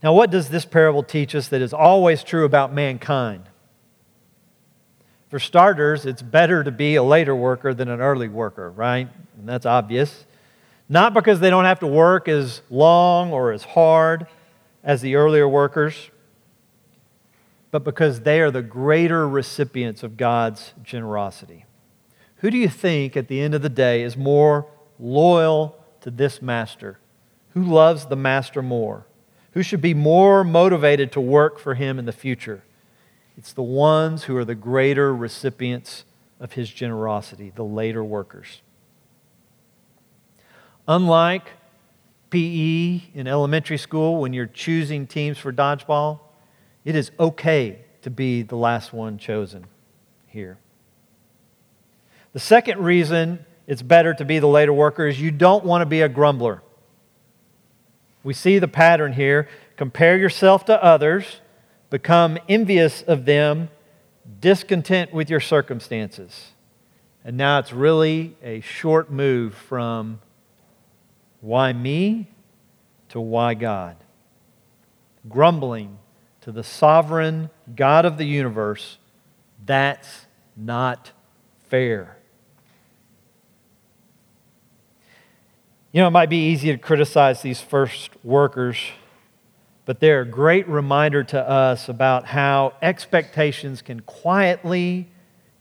Now, 0.00 0.12
what 0.12 0.30
does 0.30 0.48
this 0.48 0.64
parable 0.64 1.02
teach 1.02 1.34
us 1.34 1.48
that 1.48 1.60
is 1.60 1.72
always 1.72 2.22
true 2.22 2.44
about 2.44 2.72
mankind? 2.72 3.44
For 5.28 5.40
starters, 5.40 6.06
it's 6.06 6.22
better 6.22 6.62
to 6.62 6.70
be 6.70 6.94
a 6.94 7.02
later 7.02 7.34
worker 7.34 7.74
than 7.74 7.88
an 7.88 8.00
early 8.00 8.28
worker, 8.28 8.70
right? 8.70 9.08
And 9.38 9.48
that's 9.48 9.66
obvious. 9.66 10.24
Not 10.88 11.14
because 11.14 11.40
they 11.40 11.50
don't 11.50 11.64
have 11.64 11.80
to 11.80 11.86
work 11.86 12.28
as 12.28 12.62
long 12.70 13.32
or 13.32 13.52
as 13.52 13.64
hard 13.64 14.26
as 14.84 15.02
the 15.02 15.16
earlier 15.16 15.48
workers, 15.48 16.10
but 17.72 17.82
because 17.82 18.20
they 18.20 18.40
are 18.40 18.52
the 18.52 18.62
greater 18.62 19.28
recipients 19.28 20.04
of 20.04 20.16
God's 20.16 20.74
generosity. 20.82 21.64
Who 22.36 22.50
do 22.50 22.56
you 22.56 22.68
think 22.68 23.16
at 23.16 23.26
the 23.26 23.40
end 23.40 23.54
of 23.54 23.62
the 23.62 23.68
day 23.68 24.02
is 24.02 24.16
more 24.16 24.66
loyal 24.98 25.76
to 26.02 26.10
this 26.10 26.40
master? 26.40 26.98
Who 27.50 27.62
loves 27.62 28.06
the 28.06 28.16
master 28.16 28.62
more? 28.62 29.06
Who 29.52 29.62
should 29.62 29.80
be 29.80 29.94
more 29.94 30.44
motivated 30.44 31.12
to 31.12 31.20
work 31.20 31.58
for 31.58 31.74
him 31.74 31.98
in 31.98 32.04
the 32.04 32.12
future? 32.12 32.62
It's 33.36 33.52
the 33.52 33.62
ones 33.62 34.24
who 34.24 34.36
are 34.36 34.44
the 34.44 34.54
greater 34.54 35.14
recipients 35.14 36.04
of 36.38 36.52
his 36.52 36.70
generosity, 36.70 37.52
the 37.54 37.64
later 37.64 38.04
workers. 38.04 38.62
Unlike 40.86 41.48
PE 42.30 43.00
in 43.14 43.26
elementary 43.26 43.78
school, 43.78 44.20
when 44.20 44.32
you're 44.32 44.46
choosing 44.46 45.06
teams 45.06 45.38
for 45.38 45.52
dodgeball, 45.52 46.20
it 46.84 46.94
is 46.94 47.10
okay 47.18 47.80
to 48.02 48.10
be 48.10 48.42
the 48.42 48.56
last 48.56 48.92
one 48.92 49.18
chosen 49.18 49.66
here. 50.26 50.58
The 52.32 52.40
second 52.40 52.82
reason 52.82 53.44
it's 53.70 53.82
better 53.82 54.12
to 54.12 54.24
be 54.24 54.40
the 54.40 54.48
later 54.48 54.72
worker 54.72 55.06
is 55.06 55.20
you 55.20 55.30
don't 55.30 55.64
want 55.64 55.82
to 55.82 55.86
be 55.86 56.02
a 56.02 56.08
grumbler. 56.08 56.60
We 58.24 58.34
see 58.34 58.58
the 58.58 58.66
pattern 58.66 59.12
here. 59.12 59.48
Compare 59.76 60.16
yourself 60.18 60.64
to 60.64 60.82
others, 60.82 61.40
become 61.88 62.36
envious 62.48 63.02
of 63.02 63.26
them, 63.26 63.68
discontent 64.40 65.12
with 65.12 65.30
your 65.30 65.38
circumstances. 65.38 66.50
And 67.24 67.36
now 67.36 67.60
it's 67.60 67.72
really 67.72 68.36
a 68.42 68.58
short 68.60 69.08
move 69.08 69.54
from 69.54 70.20
why 71.40 71.72
me 71.72 72.26
to 73.10 73.20
why 73.20 73.54
God. 73.54 73.94
Grumbling 75.28 75.96
to 76.40 76.50
the 76.50 76.64
sovereign 76.64 77.50
God 77.76 78.04
of 78.04 78.18
the 78.18 78.26
universe, 78.26 78.98
that's 79.64 80.26
not 80.56 81.12
fair. 81.68 82.16
You 85.92 86.00
know, 86.00 86.06
it 86.06 86.12
might 86.12 86.30
be 86.30 86.50
easy 86.50 86.70
to 86.70 86.78
criticize 86.78 87.42
these 87.42 87.60
first 87.60 88.10
workers, 88.22 88.78
but 89.86 89.98
they're 89.98 90.20
a 90.20 90.26
great 90.26 90.68
reminder 90.68 91.24
to 91.24 91.48
us 91.48 91.88
about 91.88 92.26
how 92.26 92.74
expectations 92.80 93.82
can 93.82 94.00
quietly 94.00 95.08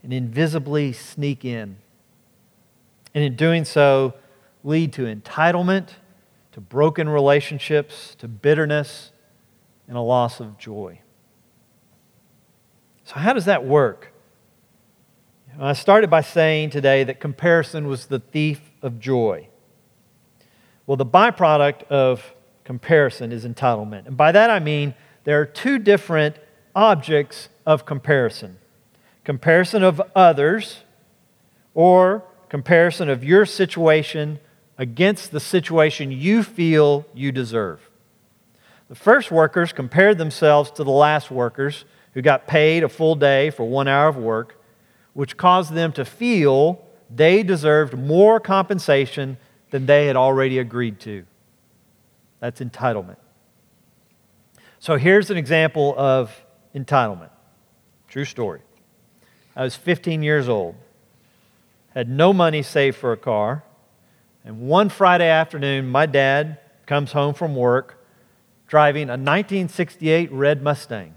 and 0.03 0.13
invisibly 0.13 0.93
sneak 0.93 1.43
in. 1.43 1.77
And 3.15 3.23
in 3.23 3.35
doing 3.35 3.65
so, 3.65 4.13
lead 4.63 4.93
to 4.93 5.03
entitlement, 5.03 5.93
to 6.51 6.61
broken 6.61 7.09
relationships, 7.09 8.13
to 8.19 8.27
bitterness, 8.27 9.11
and 9.87 9.97
a 9.97 10.01
loss 10.01 10.39
of 10.39 10.59
joy. 10.59 10.99
So, 13.03 13.15
how 13.15 13.33
does 13.33 13.45
that 13.45 13.65
work? 13.65 14.13
I 15.59 15.73
started 15.73 16.11
by 16.11 16.21
saying 16.21 16.69
today 16.69 17.03
that 17.03 17.19
comparison 17.19 17.87
was 17.87 18.05
the 18.05 18.19
thief 18.19 18.61
of 18.83 18.99
joy. 18.99 19.47
Well, 20.89 20.97
the 20.97 21.05
byproduct 21.05 21.83
of 21.91 22.33
comparison 22.63 23.31
is 23.31 23.45
entitlement. 23.45 24.07
And 24.07 24.17
by 24.17 24.31
that 24.31 24.49
I 24.49 24.57
mean 24.57 24.95
there 25.23 25.39
are 25.39 25.45
two 25.45 25.77
different 25.77 26.37
objects 26.75 27.49
of 27.63 27.85
comparison 27.85 28.57
comparison 29.23 29.83
of 29.83 30.01
others, 30.15 30.79
or 31.75 32.23
comparison 32.49 33.07
of 33.07 33.23
your 33.23 33.45
situation 33.45 34.39
against 34.79 35.31
the 35.31 35.39
situation 35.39 36.11
you 36.11 36.41
feel 36.41 37.05
you 37.13 37.31
deserve. 37.31 37.87
The 38.87 38.95
first 38.95 39.29
workers 39.29 39.71
compared 39.71 40.17
themselves 40.17 40.71
to 40.71 40.83
the 40.83 40.89
last 40.89 41.29
workers 41.29 41.85
who 42.15 42.23
got 42.23 42.47
paid 42.47 42.81
a 42.81 42.89
full 42.89 43.13
day 43.13 43.51
for 43.51 43.65
one 43.65 43.87
hour 43.87 44.07
of 44.07 44.17
work, 44.17 44.59
which 45.13 45.37
caused 45.37 45.75
them 45.75 45.91
to 45.91 46.03
feel 46.03 46.83
they 47.15 47.43
deserved 47.43 47.95
more 47.95 48.39
compensation 48.39 49.37
than 49.71 49.85
they 49.85 50.07
had 50.07 50.15
already 50.15 50.59
agreed 50.59 50.99
to. 51.01 51.25
That's 52.39 52.61
entitlement. 52.61 53.17
So 54.79 54.97
here's 54.97 55.29
an 55.29 55.37
example 55.37 55.93
of 55.97 56.43
entitlement. 56.73 57.29
True 58.07 58.25
story. 58.25 58.61
I 59.55 59.63
was 59.63 59.75
15 59.75 60.23
years 60.23 60.47
old, 60.47 60.75
had 61.93 62.09
no 62.09 62.31
money 62.31 62.63
saved 62.63 62.97
for 62.97 63.11
a 63.11 63.17
car, 63.17 63.63
and 64.45 64.61
one 64.61 64.89
Friday 64.89 65.27
afternoon, 65.27 65.89
my 65.89 66.05
dad 66.05 66.59
comes 66.85 67.11
home 67.11 67.33
from 67.33 67.55
work 67.55 68.03
driving 68.67 69.09
a 69.09 69.17
1968 69.17 70.31
red 70.31 70.61
Mustang. 70.61 71.15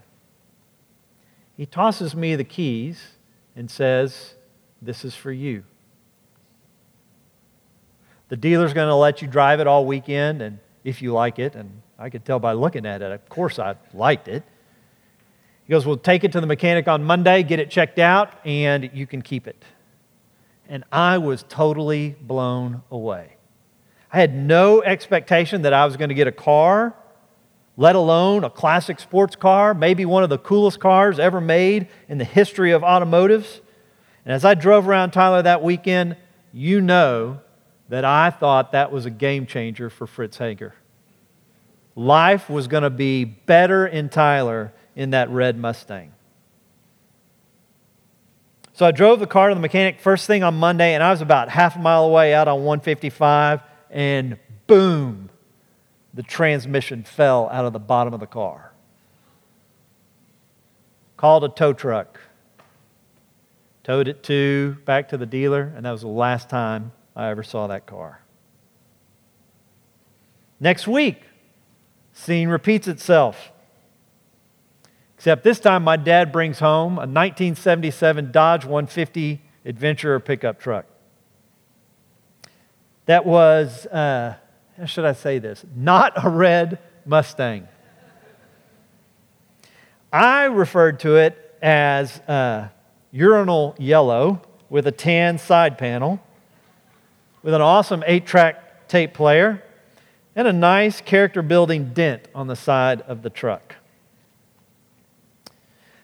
He 1.56 1.66
tosses 1.66 2.16
me 2.16 2.34
the 2.34 2.44
keys 2.44 3.12
and 3.54 3.70
says, 3.70 4.34
This 4.80 5.04
is 5.04 5.14
for 5.14 5.30
you. 5.30 5.64
The 8.32 8.38
dealer's 8.38 8.72
going 8.72 8.88
to 8.88 8.94
let 8.94 9.20
you 9.20 9.28
drive 9.28 9.60
it 9.60 9.66
all 9.66 9.84
weekend, 9.84 10.40
and 10.40 10.58
if 10.84 11.02
you 11.02 11.12
like 11.12 11.38
it, 11.38 11.54
and 11.54 11.82
I 11.98 12.08
could 12.08 12.24
tell 12.24 12.38
by 12.38 12.54
looking 12.54 12.86
at 12.86 13.02
it, 13.02 13.12
of 13.12 13.28
course 13.28 13.58
I 13.58 13.74
liked 13.92 14.26
it. 14.26 14.42
He 15.66 15.70
goes, 15.70 15.84
Well, 15.84 15.98
take 15.98 16.24
it 16.24 16.32
to 16.32 16.40
the 16.40 16.46
mechanic 16.46 16.88
on 16.88 17.04
Monday, 17.04 17.42
get 17.42 17.60
it 17.60 17.68
checked 17.68 17.98
out, 17.98 18.32
and 18.46 18.88
you 18.94 19.06
can 19.06 19.20
keep 19.20 19.46
it. 19.46 19.62
And 20.66 20.82
I 20.90 21.18
was 21.18 21.44
totally 21.46 22.16
blown 22.22 22.82
away. 22.90 23.36
I 24.10 24.20
had 24.20 24.34
no 24.34 24.82
expectation 24.82 25.60
that 25.60 25.74
I 25.74 25.84
was 25.84 25.98
going 25.98 26.08
to 26.08 26.14
get 26.14 26.26
a 26.26 26.32
car, 26.32 26.94
let 27.76 27.96
alone 27.96 28.44
a 28.44 28.50
classic 28.50 28.98
sports 28.98 29.36
car, 29.36 29.74
maybe 29.74 30.06
one 30.06 30.22
of 30.22 30.30
the 30.30 30.38
coolest 30.38 30.80
cars 30.80 31.18
ever 31.18 31.42
made 31.42 31.86
in 32.08 32.16
the 32.16 32.24
history 32.24 32.72
of 32.72 32.82
automotives. 32.82 33.60
And 34.24 34.32
as 34.32 34.42
I 34.42 34.54
drove 34.54 34.88
around 34.88 35.10
Tyler 35.10 35.42
that 35.42 35.62
weekend, 35.62 36.16
you 36.54 36.80
know 36.80 37.41
that 37.92 38.06
I 38.06 38.30
thought 38.30 38.72
that 38.72 38.90
was 38.90 39.04
a 39.04 39.10
game 39.10 39.44
changer 39.44 39.90
for 39.90 40.06
Fritz 40.06 40.38
Hager. 40.38 40.72
Life 41.94 42.48
was 42.48 42.66
going 42.66 42.84
to 42.84 42.88
be 42.88 43.24
better 43.24 43.86
in 43.86 44.08
Tyler 44.08 44.72
in 44.96 45.10
that 45.10 45.28
red 45.28 45.58
Mustang. 45.58 46.14
So 48.72 48.86
I 48.86 48.92
drove 48.92 49.20
the 49.20 49.26
car 49.26 49.50
to 49.50 49.54
the 49.54 49.60
mechanic 49.60 50.00
first 50.00 50.26
thing 50.26 50.42
on 50.42 50.54
Monday, 50.54 50.94
and 50.94 51.02
I 51.02 51.10
was 51.10 51.20
about 51.20 51.50
half 51.50 51.76
a 51.76 51.80
mile 51.80 52.04
away 52.04 52.32
out 52.32 52.48
on 52.48 52.64
155, 52.64 53.60
and 53.90 54.38
boom, 54.66 55.28
the 56.14 56.22
transmission 56.22 57.04
fell 57.04 57.50
out 57.50 57.66
of 57.66 57.74
the 57.74 57.78
bottom 57.78 58.14
of 58.14 58.20
the 58.20 58.26
car. 58.26 58.72
Called 61.18 61.44
a 61.44 61.50
tow 61.50 61.74
truck, 61.74 62.18
towed 63.84 64.08
it 64.08 64.22
to 64.22 64.78
back 64.86 65.10
to 65.10 65.18
the 65.18 65.26
dealer, 65.26 65.74
and 65.76 65.84
that 65.84 65.90
was 65.90 66.00
the 66.00 66.08
last 66.08 66.48
time 66.48 66.92
I 67.14 67.28
ever 67.30 67.42
saw 67.42 67.66
that 67.66 67.86
car. 67.86 68.22
Next 70.60 70.86
week, 70.86 71.22
scene 72.12 72.48
repeats 72.48 72.88
itself. 72.88 73.50
Except 75.16 75.44
this 75.44 75.60
time, 75.60 75.84
my 75.84 75.96
dad 75.96 76.32
brings 76.32 76.58
home 76.58 76.94
a 76.94 77.06
1977 77.06 78.32
Dodge 78.32 78.64
150 78.64 79.42
Adventurer 79.64 80.18
pickup 80.20 80.58
truck. 80.58 80.86
That 83.06 83.26
was, 83.26 83.86
uh, 83.86 84.34
how 84.76 84.86
should 84.86 85.04
I 85.04 85.12
say 85.12 85.38
this? 85.38 85.64
Not 85.76 86.12
a 86.16 86.28
red 86.28 86.78
Mustang. 87.04 87.68
I 90.12 90.44
referred 90.44 91.00
to 91.00 91.16
it 91.16 91.56
as 91.62 92.20
uh, 92.28 92.68
urinal 93.10 93.74
yellow 93.78 94.42
with 94.68 94.86
a 94.86 94.92
tan 94.92 95.38
side 95.38 95.78
panel 95.78 96.20
with 97.42 97.54
an 97.54 97.60
awesome 97.60 98.02
eight 98.06 98.26
track 98.26 98.88
tape 98.88 99.14
player 99.14 99.62
and 100.34 100.48
a 100.48 100.52
nice 100.52 101.00
character 101.00 101.42
building 101.42 101.92
dent 101.92 102.28
on 102.34 102.46
the 102.46 102.56
side 102.56 103.02
of 103.02 103.22
the 103.22 103.30
truck. 103.30 103.76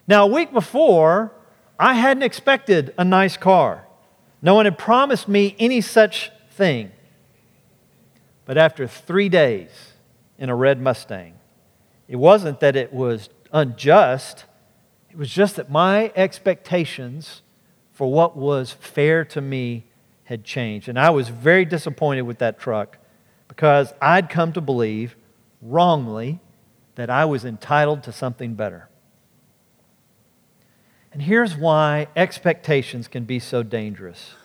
Now, 0.07 0.23
a 0.23 0.27
week 0.27 0.51
before, 0.51 1.31
I 1.79 1.93
hadn't 1.93 2.23
expected 2.23 2.93
a 2.97 3.05
nice 3.05 3.37
car. 3.37 3.85
No 4.41 4.55
one 4.55 4.65
had 4.65 4.77
promised 4.77 5.27
me 5.27 5.55
any 5.59 5.81
such 5.81 6.31
thing. 6.51 6.91
But 8.45 8.57
after 8.57 8.87
three 8.87 9.29
days 9.29 9.69
in 10.37 10.49
a 10.49 10.55
red 10.55 10.81
Mustang, 10.81 11.35
it 12.07 12.15
wasn't 12.15 12.59
that 12.61 12.75
it 12.75 12.91
was 12.91 13.29
unjust, 13.53 14.45
it 15.11 15.17
was 15.17 15.29
just 15.29 15.57
that 15.57 15.69
my 15.69 16.11
expectations 16.15 17.41
for 17.93 18.11
what 18.11 18.35
was 18.35 18.71
fair 18.71 19.23
to 19.25 19.41
me 19.41 19.85
had 20.29 20.43
changed. 20.43 20.87
And 20.87 20.99
I 20.99 21.09
was 21.09 21.29
very 21.29 21.65
disappointed 21.65 22.21
with 22.21 22.37
that 22.37 22.59
truck 22.59 22.99
because 23.47 23.95
I'd 23.99 24.29
come 24.29 24.53
to 24.53 24.61
believe 24.61 25.15
wrongly 25.59 26.39
that 26.93 27.09
I 27.09 27.25
was 27.25 27.43
entitled 27.43 28.03
to 28.03 28.11
something 28.11 28.53
better. 28.53 28.89
And 31.11 31.23
here's 31.23 31.57
why 31.57 32.09
expectations 32.15 33.07
can 33.07 33.23
be 33.25 33.39
so 33.39 33.63
dangerous 33.63 34.35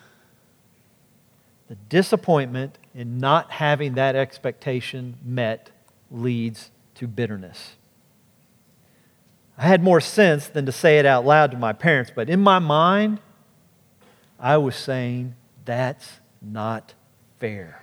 the 1.69 1.75
disappointment 1.91 2.79
in 2.95 3.19
not 3.19 3.51
having 3.51 3.95
that 3.95 4.17
expectation 4.17 5.17
met 5.23 5.71
leads 6.11 6.71
to 6.95 7.07
bitterness. 7.07 7.75
I 9.59 9.63
had 9.63 9.83
more 9.83 10.01
sense 10.01 10.47
than 10.47 10.65
to 10.65 10.73
say 10.73 10.99
it 10.99 11.05
out 11.05 11.27
loud 11.27 11.51
to 11.51 11.59
my 11.59 11.75
parents, 11.75 12.11
but 12.15 12.31
in 12.31 12.41
my 12.41 12.59
mind, 12.59 13.21
I 14.39 14.57
was 14.59 14.77
saying, 14.77 15.35
that's 15.65 16.21
not 16.43 16.95
fair. 17.39 17.81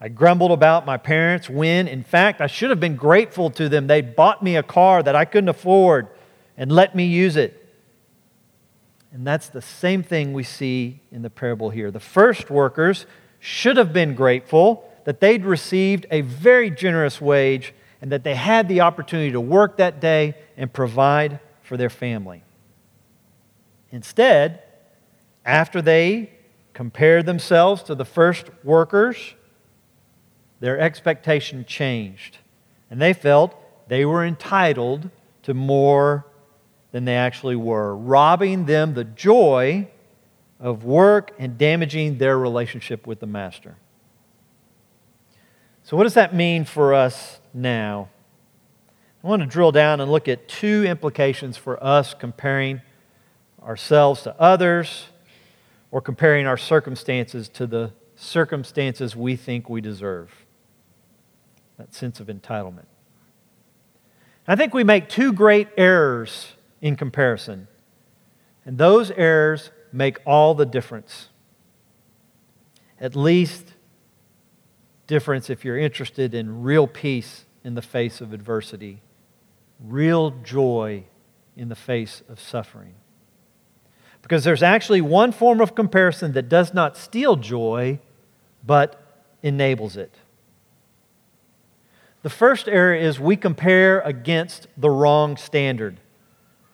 I 0.00 0.08
grumbled 0.08 0.52
about 0.52 0.86
my 0.86 0.96
parents 0.96 1.50
when, 1.50 1.88
in 1.88 2.04
fact, 2.04 2.40
I 2.40 2.46
should 2.46 2.70
have 2.70 2.78
been 2.78 2.96
grateful 2.96 3.50
to 3.50 3.68
them. 3.68 3.88
They 3.88 4.00
bought 4.00 4.42
me 4.42 4.56
a 4.56 4.62
car 4.62 5.02
that 5.02 5.16
I 5.16 5.24
couldn't 5.24 5.48
afford 5.48 6.08
and 6.56 6.70
let 6.70 6.94
me 6.94 7.04
use 7.04 7.36
it. 7.36 7.54
And 9.12 9.26
that's 9.26 9.48
the 9.48 9.62
same 9.62 10.02
thing 10.02 10.32
we 10.32 10.44
see 10.44 11.00
in 11.10 11.22
the 11.22 11.30
parable 11.30 11.70
here. 11.70 11.90
The 11.90 11.98
first 11.98 12.50
workers 12.50 13.06
should 13.40 13.76
have 13.76 13.92
been 13.92 14.14
grateful 14.14 14.88
that 15.04 15.20
they'd 15.20 15.44
received 15.44 16.06
a 16.10 16.20
very 16.20 16.70
generous 16.70 17.20
wage 17.20 17.74
and 18.00 18.12
that 18.12 18.22
they 18.22 18.34
had 18.34 18.68
the 18.68 18.82
opportunity 18.82 19.32
to 19.32 19.40
work 19.40 19.78
that 19.78 20.00
day 20.00 20.34
and 20.56 20.72
provide 20.72 21.40
for 21.62 21.76
their 21.76 21.90
family. 21.90 22.42
Instead, 23.90 24.62
after 25.44 25.80
they 25.80 26.30
compared 26.78 27.26
themselves 27.26 27.82
to 27.82 27.92
the 27.92 28.04
first 28.04 28.50
workers, 28.62 29.34
their 30.60 30.78
expectation 30.78 31.64
changed. 31.64 32.38
And 32.88 33.02
they 33.02 33.12
felt 33.12 33.56
they 33.88 34.04
were 34.04 34.24
entitled 34.24 35.10
to 35.42 35.54
more 35.54 36.24
than 36.92 37.04
they 37.04 37.16
actually 37.16 37.56
were, 37.56 37.96
robbing 37.96 38.66
them 38.66 38.94
the 38.94 39.02
joy 39.02 39.88
of 40.60 40.84
work 40.84 41.32
and 41.36 41.58
damaging 41.58 42.18
their 42.18 42.38
relationship 42.38 43.08
with 43.08 43.18
the 43.18 43.26
master. 43.26 43.74
So, 45.82 45.96
what 45.96 46.04
does 46.04 46.14
that 46.14 46.32
mean 46.32 46.64
for 46.64 46.94
us 46.94 47.40
now? 47.52 48.08
I 49.24 49.26
want 49.26 49.42
to 49.42 49.48
drill 49.48 49.72
down 49.72 50.00
and 50.00 50.12
look 50.12 50.28
at 50.28 50.46
two 50.46 50.84
implications 50.86 51.56
for 51.56 51.82
us 51.82 52.14
comparing 52.14 52.82
ourselves 53.64 54.22
to 54.22 54.40
others 54.40 55.06
or 55.90 56.00
comparing 56.00 56.46
our 56.46 56.56
circumstances 56.56 57.48
to 57.48 57.66
the 57.66 57.92
circumstances 58.14 59.16
we 59.16 59.36
think 59.36 59.68
we 59.68 59.80
deserve. 59.80 60.30
That 61.78 61.94
sense 61.94 62.20
of 62.20 62.26
entitlement. 62.26 62.86
I 64.46 64.56
think 64.56 64.74
we 64.74 64.82
make 64.82 65.08
two 65.08 65.32
great 65.32 65.68
errors 65.76 66.54
in 66.80 66.96
comparison. 66.96 67.68
And 68.64 68.78
those 68.78 69.10
errors 69.10 69.70
make 69.92 70.18
all 70.26 70.54
the 70.54 70.66
difference. 70.66 71.28
At 73.00 73.14
least 73.14 73.74
difference 75.06 75.48
if 75.50 75.64
you're 75.64 75.78
interested 75.78 76.34
in 76.34 76.62
real 76.62 76.86
peace 76.86 77.44
in 77.64 77.74
the 77.74 77.82
face 77.82 78.20
of 78.20 78.32
adversity, 78.32 79.02
real 79.80 80.30
joy 80.42 81.04
in 81.56 81.68
the 81.68 81.76
face 81.76 82.22
of 82.28 82.40
suffering. 82.40 82.94
Because 84.28 84.44
there's 84.44 84.62
actually 84.62 85.00
one 85.00 85.32
form 85.32 85.58
of 85.62 85.74
comparison 85.74 86.32
that 86.32 86.50
does 86.50 86.74
not 86.74 86.98
steal 86.98 87.36
joy, 87.36 87.98
but 88.62 89.00
enables 89.42 89.96
it. 89.96 90.14
The 92.20 92.28
first 92.28 92.68
error 92.68 92.94
is 92.94 93.18
we 93.18 93.36
compare 93.36 94.00
against 94.00 94.66
the 94.76 94.90
wrong 94.90 95.38
standard. 95.38 95.98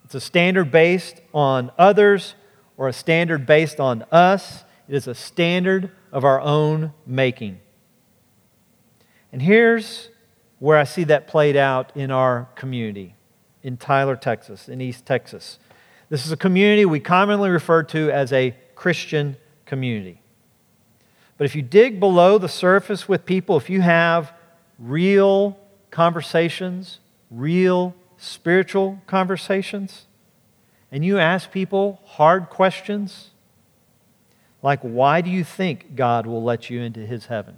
It's 0.05 0.17
a 0.17 0.21
standard 0.21 0.73
based 0.73 1.21
on 1.33 1.71
others 1.79 2.35
or 2.77 2.89
a 2.89 2.93
standard 2.93 3.47
based 3.47 3.79
on 3.79 4.03
us. 4.11 4.65
It 4.89 4.97
is 4.97 5.07
a 5.07 5.15
standard 5.15 5.93
of 6.11 6.25
our 6.25 6.41
own 6.41 6.93
making. 7.07 7.61
And 9.31 9.41
here's 9.41 10.09
where 10.59 10.77
I 10.77 10.85
see 10.85 11.05
that 11.05 11.29
played 11.29 11.55
out 11.55 11.97
in 11.97 12.11
our 12.11 12.49
community 12.57 13.15
in 13.63 13.77
Tyler, 13.77 14.17
Texas, 14.17 14.69
in 14.69 14.81
East 14.81 15.07
Texas. 15.07 15.61
This 16.15 16.27
is 16.27 16.31
a 16.31 16.37
community 16.37 16.85
we 16.85 17.01
commonly 17.01 17.51
refer 17.51 17.83
to 17.83 18.09
as 18.09 18.33
a 18.33 18.55
Christian 18.77 19.37
community. 19.67 20.23
But 21.37 21.47
if 21.47 21.57
you 21.57 21.63
dig 21.63 21.99
below 21.99 22.39
the 22.39 22.49
surface 22.49 23.09
with 23.09 23.27
people, 23.27 23.57
if 23.57 23.69
you 23.69 23.81
have 23.81 24.33
real 24.79 25.59
conversations, 25.91 27.01
real 27.33 27.97
spiritual 28.17 29.03
conversations, 29.09 30.07
and 30.93 31.05
you 31.05 31.19
ask 31.19 31.51
people 31.51 32.01
hard 32.05 32.49
questions, 32.49 33.31
like, 34.63 34.83
why 34.83 35.21
do 35.21 35.31
you 35.31 35.43
think 35.43 35.97
God 35.97 36.27
will 36.27 36.45
let 36.45 36.71
you 36.71 36.81
into 36.81 37.01
his 37.01 37.27
heaven? 37.27 37.57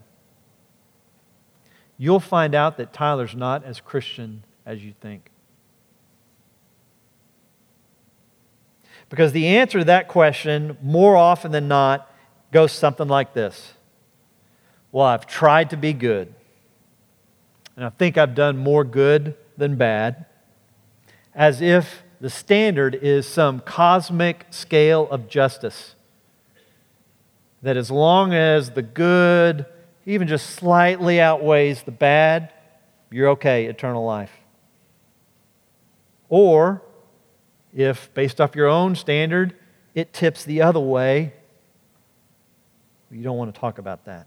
You'll 1.98 2.20
find 2.20 2.54
out 2.54 2.78
that 2.78 2.94
Tyler's 2.94 3.34
not 3.34 3.64
as 3.64 3.80
Christian 3.80 4.44
as 4.64 4.82
you 4.82 4.94
think. 4.98 5.30
Because 9.08 9.32
the 9.32 9.46
answer 9.46 9.78
to 9.78 9.84
that 9.84 10.08
question, 10.08 10.76
more 10.82 11.16
often 11.16 11.52
than 11.52 11.68
not, 11.68 12.10
goes 12.52 12.72
something 12.72 13.08
like 13.08 13.34
this 13.34 13.74
Well, 14.92 15.06
I've 15.06 15.26
tried 15.26 15.70
to 15.70 15.76
be 15.76 15.92
good, 15.92 16.34
and 17.76 17.84
I 17.84 17.90
think 17.90 18.18
I've 18.18 18.34
done 18.34 18.56
more 18.56 18.84
good 18.84 19.36
than 19.56 19.76
bad 19.76 20.26
as 21.34 21.60
if 21.60 22.02
the 22.20 22.30
standard 22.30 22.94
is 22.94 23.26
some 23.28 23.60
cosmic 23.60 24.46
scale 24.50 25.06
of 25.10 25.28
justice. 25.28 25.94
That 27.62 27.76
as 27.76 27.90
long 27.90 28.32
as 28.32 28.70
the 28.70 28.82
good 28.82 29.66
even 30.06 30.28
just 30.28 30.50
slightly 30.50 31.20
outweighs 31.20 31.82
the 31.82 31.90
bad, 31.90 32.52
you're 33.10 33.30
okay, 33.30 33.66
eternal 33.66 34.04
life. 34.04 34.30
Or, 36.28 36.80
if 37.76 38.12
based 38.14 38.40
off 38.40 38.56
your 38.56 38.68
own 38.68 38.96
standard, 38.96 39.54
it 39.94 40.14
tips 40.14 40.44
the 40.44 40.62
other 40.62 40.80
way, 40.80 41.34
you 43.10 43.22
don't 43.22 43.36
want 43.36 43.54
to 43.54 43.60
talk 43.60 43.78
about 43.78 44.06
that. 44.06 44.26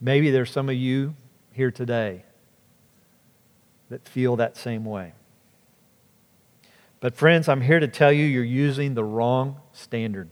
Maybe 0.00 0.30
there's 0.30 0.50
some 0.50 0.68
of 0.68 0.76
you 0.76 1.14
here 1.52 1.70
today 1.70 2.24
that 3.90 4.08
feel 4.08 4.36
that 4.36 4.56
same 4.56 4.84
way. 4.84 5.12
But, 7.00 7.16
friends, 7.16 7.48
I'm 7.48 7.60
here 7.60 7.80
to 7.80 7.88
tell 7.88 8.12
you 8.12 8.24
you're 8.24 8.44
using 8.44 8.94
the 8.94 9.04
wrong 9.04 9.60
standard. 9.72 10.30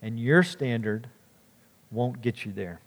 And 0.00 0.18
your 0.18 0.44
standard 0.44 1.08
won't 1.90 2.22
get 2.22 2.44
you 2.44 2.52
there. 2.52 2.80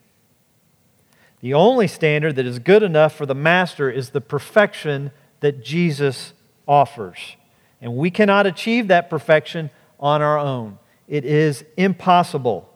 The 1.42 1.56
only 1.56 1.88
standard 1.88 2.36
that 2.36 2.46
is 2.46 2.60
good 2.60 2.84
enough 2.84 3.16
for 3.16 3.26
the 3.26 3.36
master 3.36 3.90
is 3.90 4.12
the 4.12 4.22
perfection 4.22 5.12
that 5.40 5.64
Jesus 5.64 6.34
offers. 6.68 7.36
And 7.82 7.98
we 7.98 8.12
cannot 8.12 8.46
achieve 8.46 8.88
that 8.88 9.10
perfection 9.10 9.72
on 10.00 10.22
our 10.22 10.40
own, 10.40 10.80
it 11.08 11.26
is 11.26 11.64
impossible. 11.78 12.68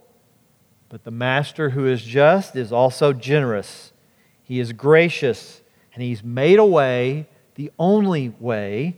But 0.89 1.03
the 1.03 1.11
master 1.11 1.72
who 1.72 1.88
is 1.88 2.03
just 2.03 2.55
is 2.55 2.72
also 2.72 3.11
generous. 3.11 3.91
He 4.43 4.59
is 4.59 4.72
gracious, 4.72 5.61
and 5.93 6.03
he's 6.03 6.24
made 6.24 6.59
a 6.59 6.66
way, 6.66 7.28
the 7.55 7.72
only 7.80 8.30
way, 8.39 8.97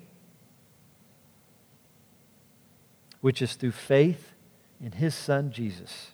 which 3.21 3.41
is 3.41 3.53
through 3.55 3.71
faith 3.71 4.33
in 4.83 4.91
his 4.93 5.15
son 5.15 5.51
Jesus. 5.51 6.11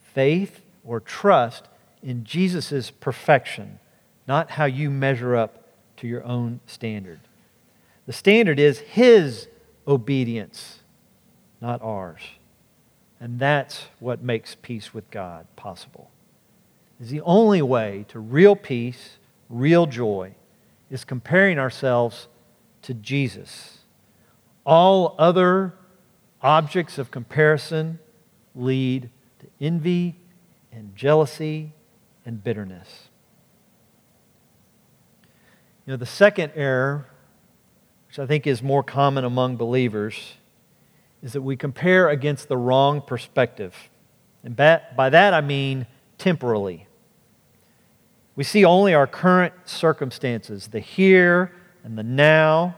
Faith 0.00 0.62
or 0.84 1.00
trust 1.00 1.68
in 2.04 2.22
Jesus' 2.22 2.90
perfection, 2.90 3.80
not 4.28 4.52
how 4.52 4.66
you 4.66 4.90
measure 4.90 5.34
up 5.34 5.64
to 5.96 6.06
your 6.06 6.22
own 6.24 6.60
standard. 6.66 7.20
The 8.06 8.12
standard 8.12 8.60
is 8.60 8.78
his 8.80 9.48
obedience, 9.88 10.80
not 11.62 11.80
ours. 11.80 12.20
And 13.18 13.38
that's 13.38 13.86
what 14.00 14.22
makes 14.22 14.54
peace 14.60 14.92
with 14.92 15.10
God 15.10 15.46
possible. 15.56 16.10
is 17.00 17.08
the 17.08 17.22
only 17.22 17.62
way 17.62 18.04
to 18.08 18.20
real 18.20 18.54
peace, 18.54 19.16
real 19.48 19.86
joy, 19.86 20.34
is 20.90 21.04
comparing 21.04 21.58
ourselves 21.58 22.28
to 22.82 22.92
Jesus. 22.92 23.78
All 24.66 25.14
other 25.18 25.72
objects 26.42 26.98
of 26.98 27.10
comparison 27.10 27.98
lead 28.54 29.08
to 29.40 29.46
envy 29.58 30.16
and 30.70 30.94
jealousy 30.94 31.72
and 32.24 32.42
bitterness. 32.42 33.08
You 35.86 35.92
know, 35.92 35.96
the 35.96 36.06
second 36.06 36.52
error, 36.54 37.06
which 38.08 38.18
I 38.18 38.26
think 38.26 38.46
is 38.46 38.62
more 38.62 38.82
common 38.82 39.24
among 39.24 39.56
believers, 39.56 40.34
is 41.22 41.34
that 41.34 41.42
we 41.42 41.56
compare 41.56 42.08
against 42.08 42.48
the 42.48 42.56
wrong 42.56 43.00
perspective. 43.00 43.74
And 44.42 44.56
by 44.56 45.10
that 45.10 45.34
I 45.34 45.40
mean 45.40 45.86
temporally. 46.18 46.86
We 48.36 48.44
see 48.44 48.64
only 48.64 48.94
our 48.94 49.06
current 49.06 49.54
circumstances, 49.64 50.68
the 50.68 50.80
here 50.80 51.52
and 51.82 51.96
the 51.96 52.02
now, 52.02 52.76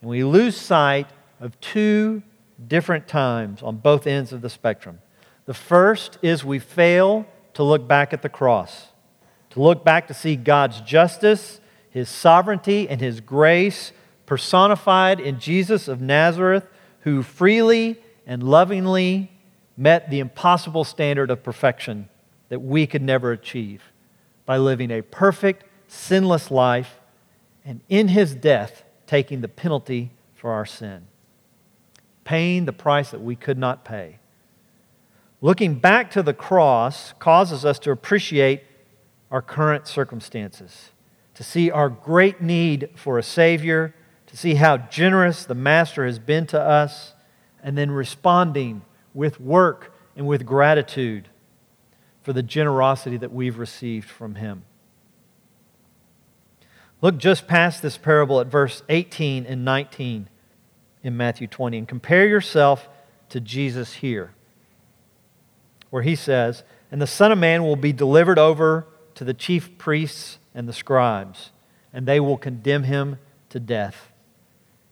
and 0.00 0.10
we 0.10 0.22
lose 0.24 0.56
sight 0.56 1.08
of 1.40 1.58
two 1.60 2.22
different 2.68 3.08
times 3.08 3.62
on 3.62 3.76
both 3.76 4.06
ends 4.06 4.32
of 4.32 4.42
the 4.42 4.50
spectrum. 4.50 5.00
The 5.46 5.54
first 5.54 6.18
is 6.22 6.44
we 6.44 6.58
fail 6.58 7.26
to 7.54 7.62
look 7.62 7.86
back 7.86 8.12
at 8.12 8.22
the 8.22 8.28
cross, 8.28 8.88
to 9.50 9.62
look 9.62 9.84
back 9.84 10.08
to 10.08 10.14
see 10.14 10.36
God's 10.36 10.80
justice, 10.80 11.60
His 11.90 12.08
sovereignty, 12.08 12.88
and 12.88 13.00
His 13.00 13.20
grace 13.20 13.92
personified 14.26 15.20
in 15.20 15.38
Jesus 15.38 15.88
of 15.88 16.00
Nazareth, 16.00 16.66
who 17.00 17.22
freely 17.22 18.00
and 18.26 18.42
lovingly 18.42 19.30
met 19.76 20.10
the 20.10 20.20
impossible 20.20 20.84
standard 20.84 21.30
of 21.30 21.42
perfection 21.42 22.08
that 22.48 22.60
we 22.60 22.86
could 22.86 23.02
never 23.02 23.32
achieve 23.32 23.82
by 24.46 24.56
living 24.56 24.90
a 24.90 25.02
perfect, 25.02 25.64
sinless 25.88 26.50
life 26.50 27.00
and 27.64 27.80
in 27.88 28.08
his 28.08 28.34
death 28.34 28.84
taking 29.06 29.40
the 29.40 29.48
penalty 29.48 30.10
for 30.34 30.52
our 30.52 30.66
sin, 30.66 31.06
paying 32.24 32.64
the 32.64 32.72
price 32.72 33.10
that 33.10 33.20
we 33.20 33.36
could 33.36 33.58
not 33.58 33.84
pay. 33.84 34.18
Looking 35.42 35.74
back 35.74 36.10
to 36.12 36.22
the 36.22 36.32
cross 36.32 37.14
causes 37.18 37.64
us 37.64 37.80
to 37.80 37.90
appreciate 37.90 38.62
our 39.28 39.42
current 39.42 39.88
circumstances, 39.88 40.92
to 41.34 41.42
see 41.42 41.68
our 41.68 41.88
great 41.88 42.40
need 42.40 42.90
for 42.94 43.18
a 43.18 43.24
Savior, 43.24 43.92
to 44.26 44.36
see 44.36 44.54
how 44.54 44.76
generous 44.76 45.44
the 45.44 45.56
Master 45.56 46.06
has 46.06 46.20
been 46.20 46.46
to 46.46 46.60
us, 46.60 47.14
and 47.60 47.76
then 47.76 47.90
responding 47.90 48.82
with 49.14 49.40
work 49.40 49.92
and 50.16 50.28
with 50.28 50.46
gratitude 50.46 51.28
for 52.22 52.32
the 52.32 52.42
generosity 52.42 53.16
that 53.16 53.32
we've 53.32 53.58
received 53.58 54.08
from 54.08 54.36
Him. 54.36 54.62
Look 57.00 57.18
just 57.18 57.48
past 57.48 57.82
this 57.82 57.98
parable 57.98 58.40
at 58.40 58.46
verse 58.46 58.84
18 58.88 59.44
and 59.46 59.64
19 59.64 60.28
in 61.02 61.16
Matthew 61.16 61.48
20 61.48 61.78
and 61.78 61.88
compare 61.88 62.28
yourself 62.28 62.88
to 63.30 63.40
Jesus 63.40 63.94
here, 63.94 64.34
where 65.92 66.02
he 66.02 66.16
says, 66.16 66.64
And 66.90 67.02
the 67.02 67.06
Son 67.06 67.30
of 67.30 67.36
Man 67.38 67.64
will 67.64 67.76
be 67.76 67.92
delivered 67.92 68.38
over 68.38 68.86
to 69.14 69.24
the 69.24 69.34
chief 69.34 69.76
priests 69.76 70.38
and 70.54 70.66
the 70.66 70.72
scribes, 70.72 71.50
and 71.92 72.06
they 72.06 72.18
will 72.18 72.38
condemn 72.38 72.84
him 72.84 73.18
to 73.50 73.60
death 73.60 74.10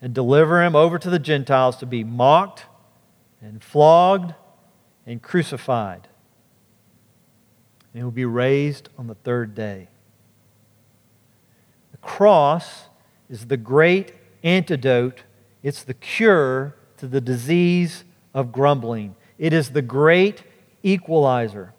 and 0.02 0.12
deliver 0.12 0.62
him 0.62 0.76
over 0.76 0.98
to 0.98 1.08
the 1.08 1.18
Gentiles 1.18 1.78
to 1.78 1.86
be 1.86 2.04
mocked 2.04 2.66
and 3.40 3.64
flogged 3.64 4.34
and 5.06 5.22
crucified. 5.22 6.06
And 7.94 8.00
he 8.00 8.04
will 8.04 8.10
be 8.10 8.26
raised 8.26 8.90
on 8.98 9.06
the 9.06 9.14
third 9.14 9.54
day. 9.54 9.88
The 11.92 11.98
cross 11.98 12.90
is 13.30 13.46
the 13.46 13.56
great 13.56 14.12
antidote, 14.42 15.22
it's 15.62 15.82
the 15.82 15.94
cure 15.94 16.76
to 16.98 17.06
the 17.06 17.22
disease 17.22 18.04
of 18.34 18.52
grumbling. 18.52 19.16
It 19.38 19.54
is 19.54 19.70
the 19.70 19.80
great 19.80 20.42
equalizer. 20.82 21.72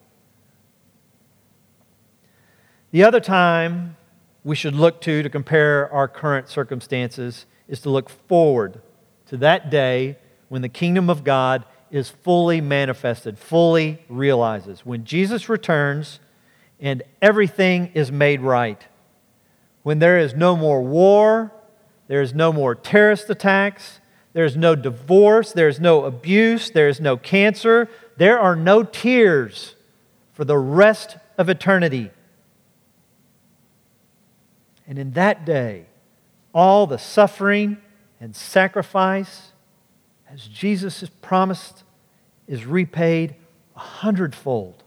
The 2.92 3.04
other 3.04 3.20
time 3.20 3.98
we 4.44 4.56
should 4.56 4.76
look 4.76 5.02
to 5.02 5.24
to 5.24 5.30
compare 5.30 5.92
our 5.92 6.08
current 6.08 6.50
circumstances 6.50 7.46
is 7.68 7.80
to 7.82 7.90
look 7.90 8.10
forward 8.10 8.82
to 9.28 9.38
that 9.38 9.70
day 9.70 10.18
when 10.50 10.62
the 10.62 10.70
kingdom 10.70 11.10
of 11.10 11.24
God 11.24 11.64
is 11.90 12.10
fully 12.10 12.60
manifested, 12.62 13.38
fully 13.38 14.04
realizes. 14.10 14.86
When 14.86 15.06
Jesus 15.06 15.48
returns 15.48 16.20
and 16.80 17.04
everything 17.22 17.92
is 17.94 18.12
made 18.12 18.42
right 18.42 18.88
when 19.84 20.00
there 20.00 20.20
is 20.20 20.34
no 20.34 20.56
more 20.56 20.82
war, 20.82 21.52
there 22.08 22.22
is 22.22 22.34
no 22.34 22.54
more 22.54 22.76
terrorist 22.76 23.30
attacks, 23.30 24.00
there 24.34 24.46
is 24.46 24.56
no 24.56 24.76
divorce, 24.76 25.52
there 25.52 25.68
is 25.68 25.80
no 25.80 26.06
abuse, 26.06 26.70
there 26.70 26.88
is 26.88 27.00
no 27.00 27.18
cancer, 27.18 27.90
there 28.22 28.38
are 28.38 28.56
no 28.56 28.84
tears 28.84 29.74
for 30.34 30.46
the 30.46 30.56
rest 30.56 31.18
of 31.40 31.50
eternity. 31.50 32.12
And 34.86 35.00
in 35.00 35.14
that 35.14 35.44
day, 35.44 35.88
all 36.54 36.86
the 36.86 37.00
suffering 37.00 37.78
and 38.20 38.36
sacrifice, 38.36 39.54
as 40.32 40.46
Jesus 40.46 41.00
has 41.00 41.10
promised, 41.10 41.84
is 42.48 42.64
repaid 42.64 43.34
a 43.76 43.80
hundredfold. 43.80 44.84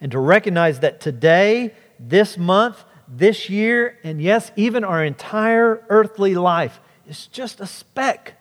And 0.00 0.12
to 0.12 0.20
recognize 0.20 0.78
that 0.78 1.00
today 1.00 1.74
this 1.98 2.38
month, 2.38 2.84
this 3.08 3.50
year, 3.50 3.98
and 4.04 4.22
yes, 4.22 4.52
even 4.54 4.84
our 4.84 5.04
entire 5.04 5.84
earthly 5.88 6.36
life 6.36 6.78
is 7.08 7.26
just 7.26 7.58
a 7.58 7.66
speck 7.66 8.34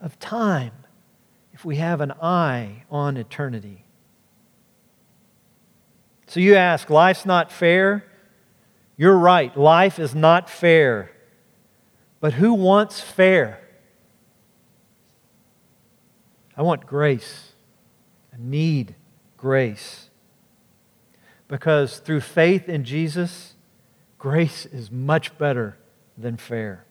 of 0.00 0.18
time 0.18 0.72
we 1.64 1.76
have 1.76 2.00
an 2.00 2.12
eye 2.22 2.84
on 2.90 3.16
eternity. 3.16 3.84
So 6.26 6.40
you 6.40 6.54
ask, 6.56 6.90
life's 6.90 7.24
not 7.24 7.52
fair? 7.52 8.04
You're 8.96 9.18
right, 9.18 9.56
life 9.56 9.98
is 9.98 10.14
not 10.14 10.48
fair. 10.48 11.10
But 12.20 12.34
who 12.34 12.54
wants 12.54 13.00
fair? 13.00 13.60
I 16.56 16.62
want 16.62 16.86
grace. 16.86 17.52
I 18.32 18.36
need 18.38 18.94
grace 19.36 20.08
because 21.48 21.98
through 21.98 22.20
faith 22.20 22.68
in 22.68 22.84
Jesus, 22.84 23.54
grace 24.18 24.66
is 24.66 24.90
much 24.90 25.36
better 25.38 25.76
than 26.16 26.36
fair. 26.36 26.84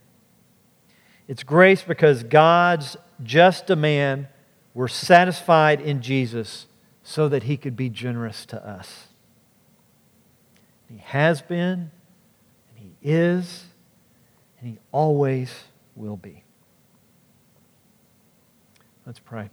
It's 1.27 1.43
grace 1.43 1.81
because 1.81 2.23
God's 2.23 2.97
just 3.23 3.67
demand 3.67 4.27
were 4.73 4.87
satisfied 4.87 5.79
in 5.79 6.01
Jesus 6.01 6.67
so 7.03 7.29
that 7.29 7.43
he 7.43 7.57
could 7.57 7.75
be 7.75 7.89
generous 7.89 8.45
to 8.47 8.67
us. 8.67 9.07
He 10.89 10.97
has 10.97 11.41
been, 11.41 11.91
and 12.69 12.77
he 12.77 12.95
is, 13.01 13.65
and 14.59 14.69
he 14.69 14.79
always 14.91 15.51
will 15.95 16.17
be. 16.17 16.43
Let's 19.05 19.19
pray. 19.19 19.49